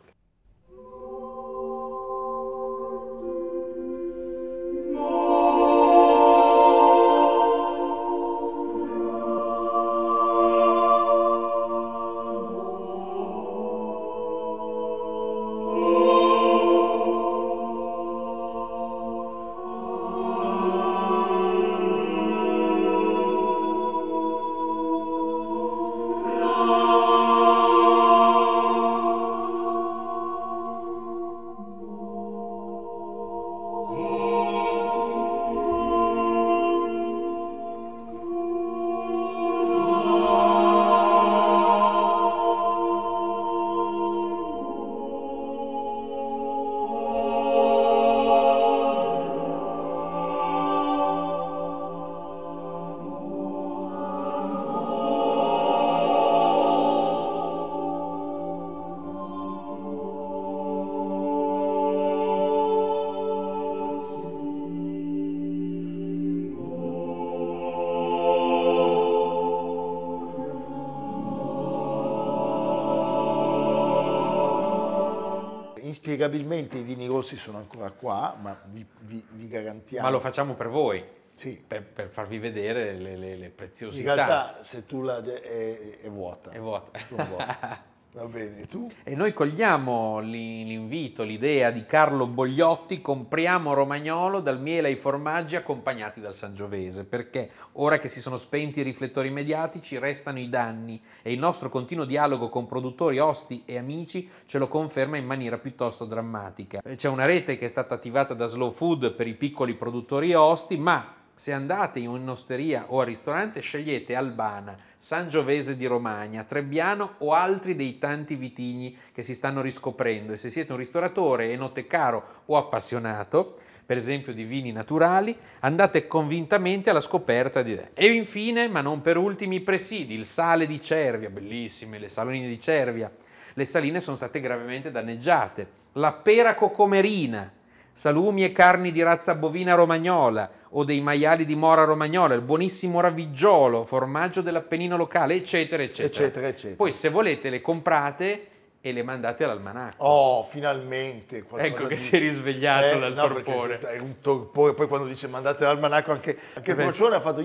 Inspiegabilmente 76.11 76.77
i 76.77 76.81
vini 76.81 77.05
rossi 77.07 77.37
sono 77.37 77.57
ancora 77.57 77.89
qua, 77.91 78.35
ma 78.41 78.59
vi, 78.65 78.85
vi- 79.01 79.25
vi 79.31 79.47
garantiamo... 79.47 80.05
Ma 80.05 80.11
lo 80.11 80.19
facciamo 80.19 80.55
per 80.55 80.67
voi, 80.67 81.01
Sì, 81.33 81.63
per, 81.65 81.83
per 81.83 82.09
farvi 82.09 82.37
vedere 82.37 82.91
le, 82.93 83.15
le- 83.15 83.37
le 83.37 83.45
in 83.45 83.55
preziosità. 83.55 84.13
realtà 84.13 84.57
se 84.61 84.85
tu 84.85 85.01
la... 85.03 85.23
è, 85.23 85.99
è 86.01 86.09
vuota. 86.09 86.51
È 86.51 86.59
vuota. 86.59 86.99
Sono 86.99 87.25
vuota. 87.25 87.83
Va 88.13 88.25
bene, 88.25 88.67
tu? 88.67 88.91
E 89.05 89.15
noi 89.15 89.31
cogliamo 89.31 90.19
l'i- 90.19 90.65
l'invito, 90.65 91.23
l'idea 91.23 91.71
di 91.71 91.85
Carlo 91.85 92.27
Bogliotti, 92.27 92.99
compriamo 92.99 93.73
Romagnolo 93.73 94.41
dal 94.41 94.59
miele 94.59 94.89
ai 94.89 94.97
formaggi 94.97 95.55
accompagnati 95.55 96.19
dal 96.19 96.35
Sangiovese, 96.35 97.05
perché 97.05 97.49
ora 97.73 97.99
che 97.99 98.09
si 98.09 98.19
sono 98.19 98.35
spenti 98.35 98.81
i 98.81 98.83
riflettori 98.83 99.29
mediatici 99.29 99.97
restano 99.97 100.39
i 100.39 100.49
danni 100.49 101.01
e 101.21 101.31
il 101.31 101.39
nostro 101.39 101.69
continuo 101.69 102.03
dialogo 102.03 102.49
con 102.49 102.67
produttori, 102.67 103.17
osti 103.17 103.63
e 103.65 103.77
amici 103.77 104.29
ce 104.45 104.57
lo 104.57 104.67
conferma 104.67 105.15
in 105.15 105.25
maniera 105.25 105.57
piuttosto 105.57 106.03
drammatica. 106.03 106.81
C'è 106.81 107.07
una 107.07 107.25
rete 107.25 107.55
che 107.55 107.67
è 107.67 107.69
stata 107.69 107.93
attivata 107.93 108.33
da 108.33 108.45
Slow 108.45 108.73
Food 108.73 109.13
per 109.13 109.27
i 109.27 109.35
piccoli 109.35 109.75
produttori 109.75 110.31
e 110.31 110.35
osti, 110.35 110.75
ma 110.75 111.15
se 111.33 111.53
andate 111.53 111.99
in 111.99 112.09
un'osteria 112.09 112.85
o 112.89 112.99
al 112.99 113.07
ristorante 113.07 113.61
scegliete 113.61 114.15
Albana, 114.15 114.75
Sangiovese 115.01 115.75
di 115.75 115.87
Romagna, 115.87 116.43
Trebbiano 116.43 117.15
o 117.17 117.33
altri 117.33 117.75
dei 117.75 117.97
tanti 117.97 118.35
vitigni 118.35 118.95
che 119.11 119.23
si 119.23 119.33
stanno 119.33 119.59
riscoprendo 119.59 120.31
e 120.31 120.37
se 120.37 120.51
siete 120.51 120.73
un 120.73 120.77
ristoratore, 120.77 121.51
enoteccaro 121.53 122.43
o 122.45 122.55
appassionato, 122.55 123.55
per 123.83 123.97
esempio 123.97 124.31
di 124.31 124.43
vini 124.43 124.71
naturali, 124.71 125.35
andate 125.61 126.05
convintamente 126.05 126.91
alla 126.91 126.99
scoperta 126.99 127.63
di... 127.63 127.75
E 127.95 128.11
infine, 128.11 128.67
ma 128.67 128.81
non 128.81 129.01
per 129.01 129.17
ultimi, 129.17 129.55
i 129.55 129.61
presidi, 129.61 130.13
il 130.13 130.27
sale 130.27 130.67
di 130.67 130.79
Cervia, 130.79 131.31
bellissime 131.31 131.97
le 131.97 132.07
salonie 132.07 132.47
di 132.47 132.59
Cervia. 132.59 133.11
Le 133.55 133.65
saline 133.65 134.01
sono 134.01 134.15
state 134.15 134.39
gravemente 134.39 134.91
danneggiate. 134.91 135.67
La 135.93 136.13
pera 136.13 136.53
cocomerina, 136.53 137.51
salumi 137.93 138.43
e 138.43 138.51
carni 138.51 138.91
di 138.91 139.01
razza 139.03 139.35
bovina 139.35 139.73
romagnola 139.73 140.49
o 140.69 140.83
dei 140.83 141.01
maiali 141.01 141.45
di 141.45 141.55
mora 141.55 141.83
romagnola, 141.83 142.33
il 142.33 142.41
buonissimo 142.41 142.99
raviggiolo, 142.99 143.83
formaggio 143.83 144.41
dell'Appennino 144.41 144.95
locale, 144.95 145.35
eccetera, 145.35 145.83
eccetera. 145.83 146.07
Eccetera, 146.07 146.47
eccetera. 146.47 146.75
Poi 146.75 146.91
se 146.91 147.09
volete 147.09 147.49
le 147.49 147.61
comprate 147.61 148.47
e 148.81 148.91
le 148.93 149.03
mandate 149.03 149.43
all'almanacco. 149.43 150.03
Oh, 150.03 150.43
finalmente 150.43 151.45
Ecco 151.55 151.87
che 151.87 151.95
di- 151.95 152.01
si 152.01 152.15
è 152.15 152.19
risvegliato 152.19 152.97
dal 152.97 153.13
no, 153.13 153.27
torpore. 153.27 153.77
È 153.77 153.99
un 153.99 154.19
torpore, 154.21 154.73
poi 154.73 154.87
quando 154.87 155.07
dice 155.07 155.27
mandate 155.27 155.63
l'almanacco 155.63 156.11
anche, 156.11 156.37
anche 156.53 156.71
il 156.71 156.77
procione 156.77 157.15
ha 157.15 157.19
fatto... 157.19 157.43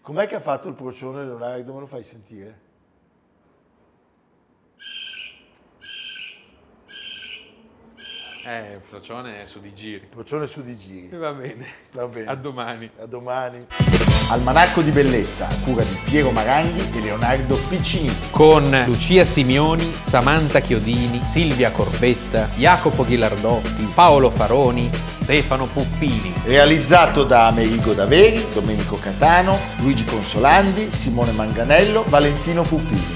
Com'è 0.00 0.26
che 0.26 0.34
ha 0.34 0.40
fatto 0.40 0.68
il 0.68 0.74
procione 0.74 1.24
Leonardo? 1.24 1.74
Me 1.74 1.80
lo 1.80 1.86
fai 1.86 2.02
sentire? 2.02 2.64
Eh, 8.48 8.74
il 8.74 8.80
frocione 8.88 9.42
è 9.42 9.44
su 9.44 9.58
di 9.58 9.74
giri. 9.74 9.96
Il 9.96 10.06
procione 10.08 10.46
su 10.46 10.62
di 10.62 10.76
giri. 10.76 11.08
Va 11.16 11.32
bene. 11.32 11.66
Va 11.90 12.06
bene. 12.06 12.30
A 12.30 12.36
domani. 12.36 12.88
A 13.00 13.06
domani. 13.06 13.66
Almanacco 14.30 14.82
di 14.82 14.92
bellezza, 14.92 15.48
a 15.48 15.54
cura 15.64 15.82
di 15.82 15.98
Piero 16.04 16.30
Maranghi 16.30 16.88
e 16.96 17.00
Leonardo 17.00 17.56
Piccini. 17.68 18.16
Con 18.30 18.84
Lucia 18.86 19.24
Simioni, 19.24 19.92
Samantha 20.00 20.60
Chiodini, 20.60 21.22
Silvia 21.22 21.72
Corbetta, 21.72 22.48
Jacopo 22.54 23.04
Ghilardotti, 23.04 23.90
Paolo 23.92 24.30
Faroni, 24.30 24.88
Stefano 25.08 25.66
Puppini. 25.66 26.32
Realizzato 26.44 27.24
da 27.24 27.48
Amerigo 27.48 27.94
Daveri, 27.94 28.46
Domenico 28.52 28.96
Catano, 28.96 29.58
Luigi 29.78 30.04
Consolandi, 30.04 30.92
Simone 30.92 31.32
Manganello, 31.32 32.04
Valentino 32.06 32.62
Puppini. 32.62 33.15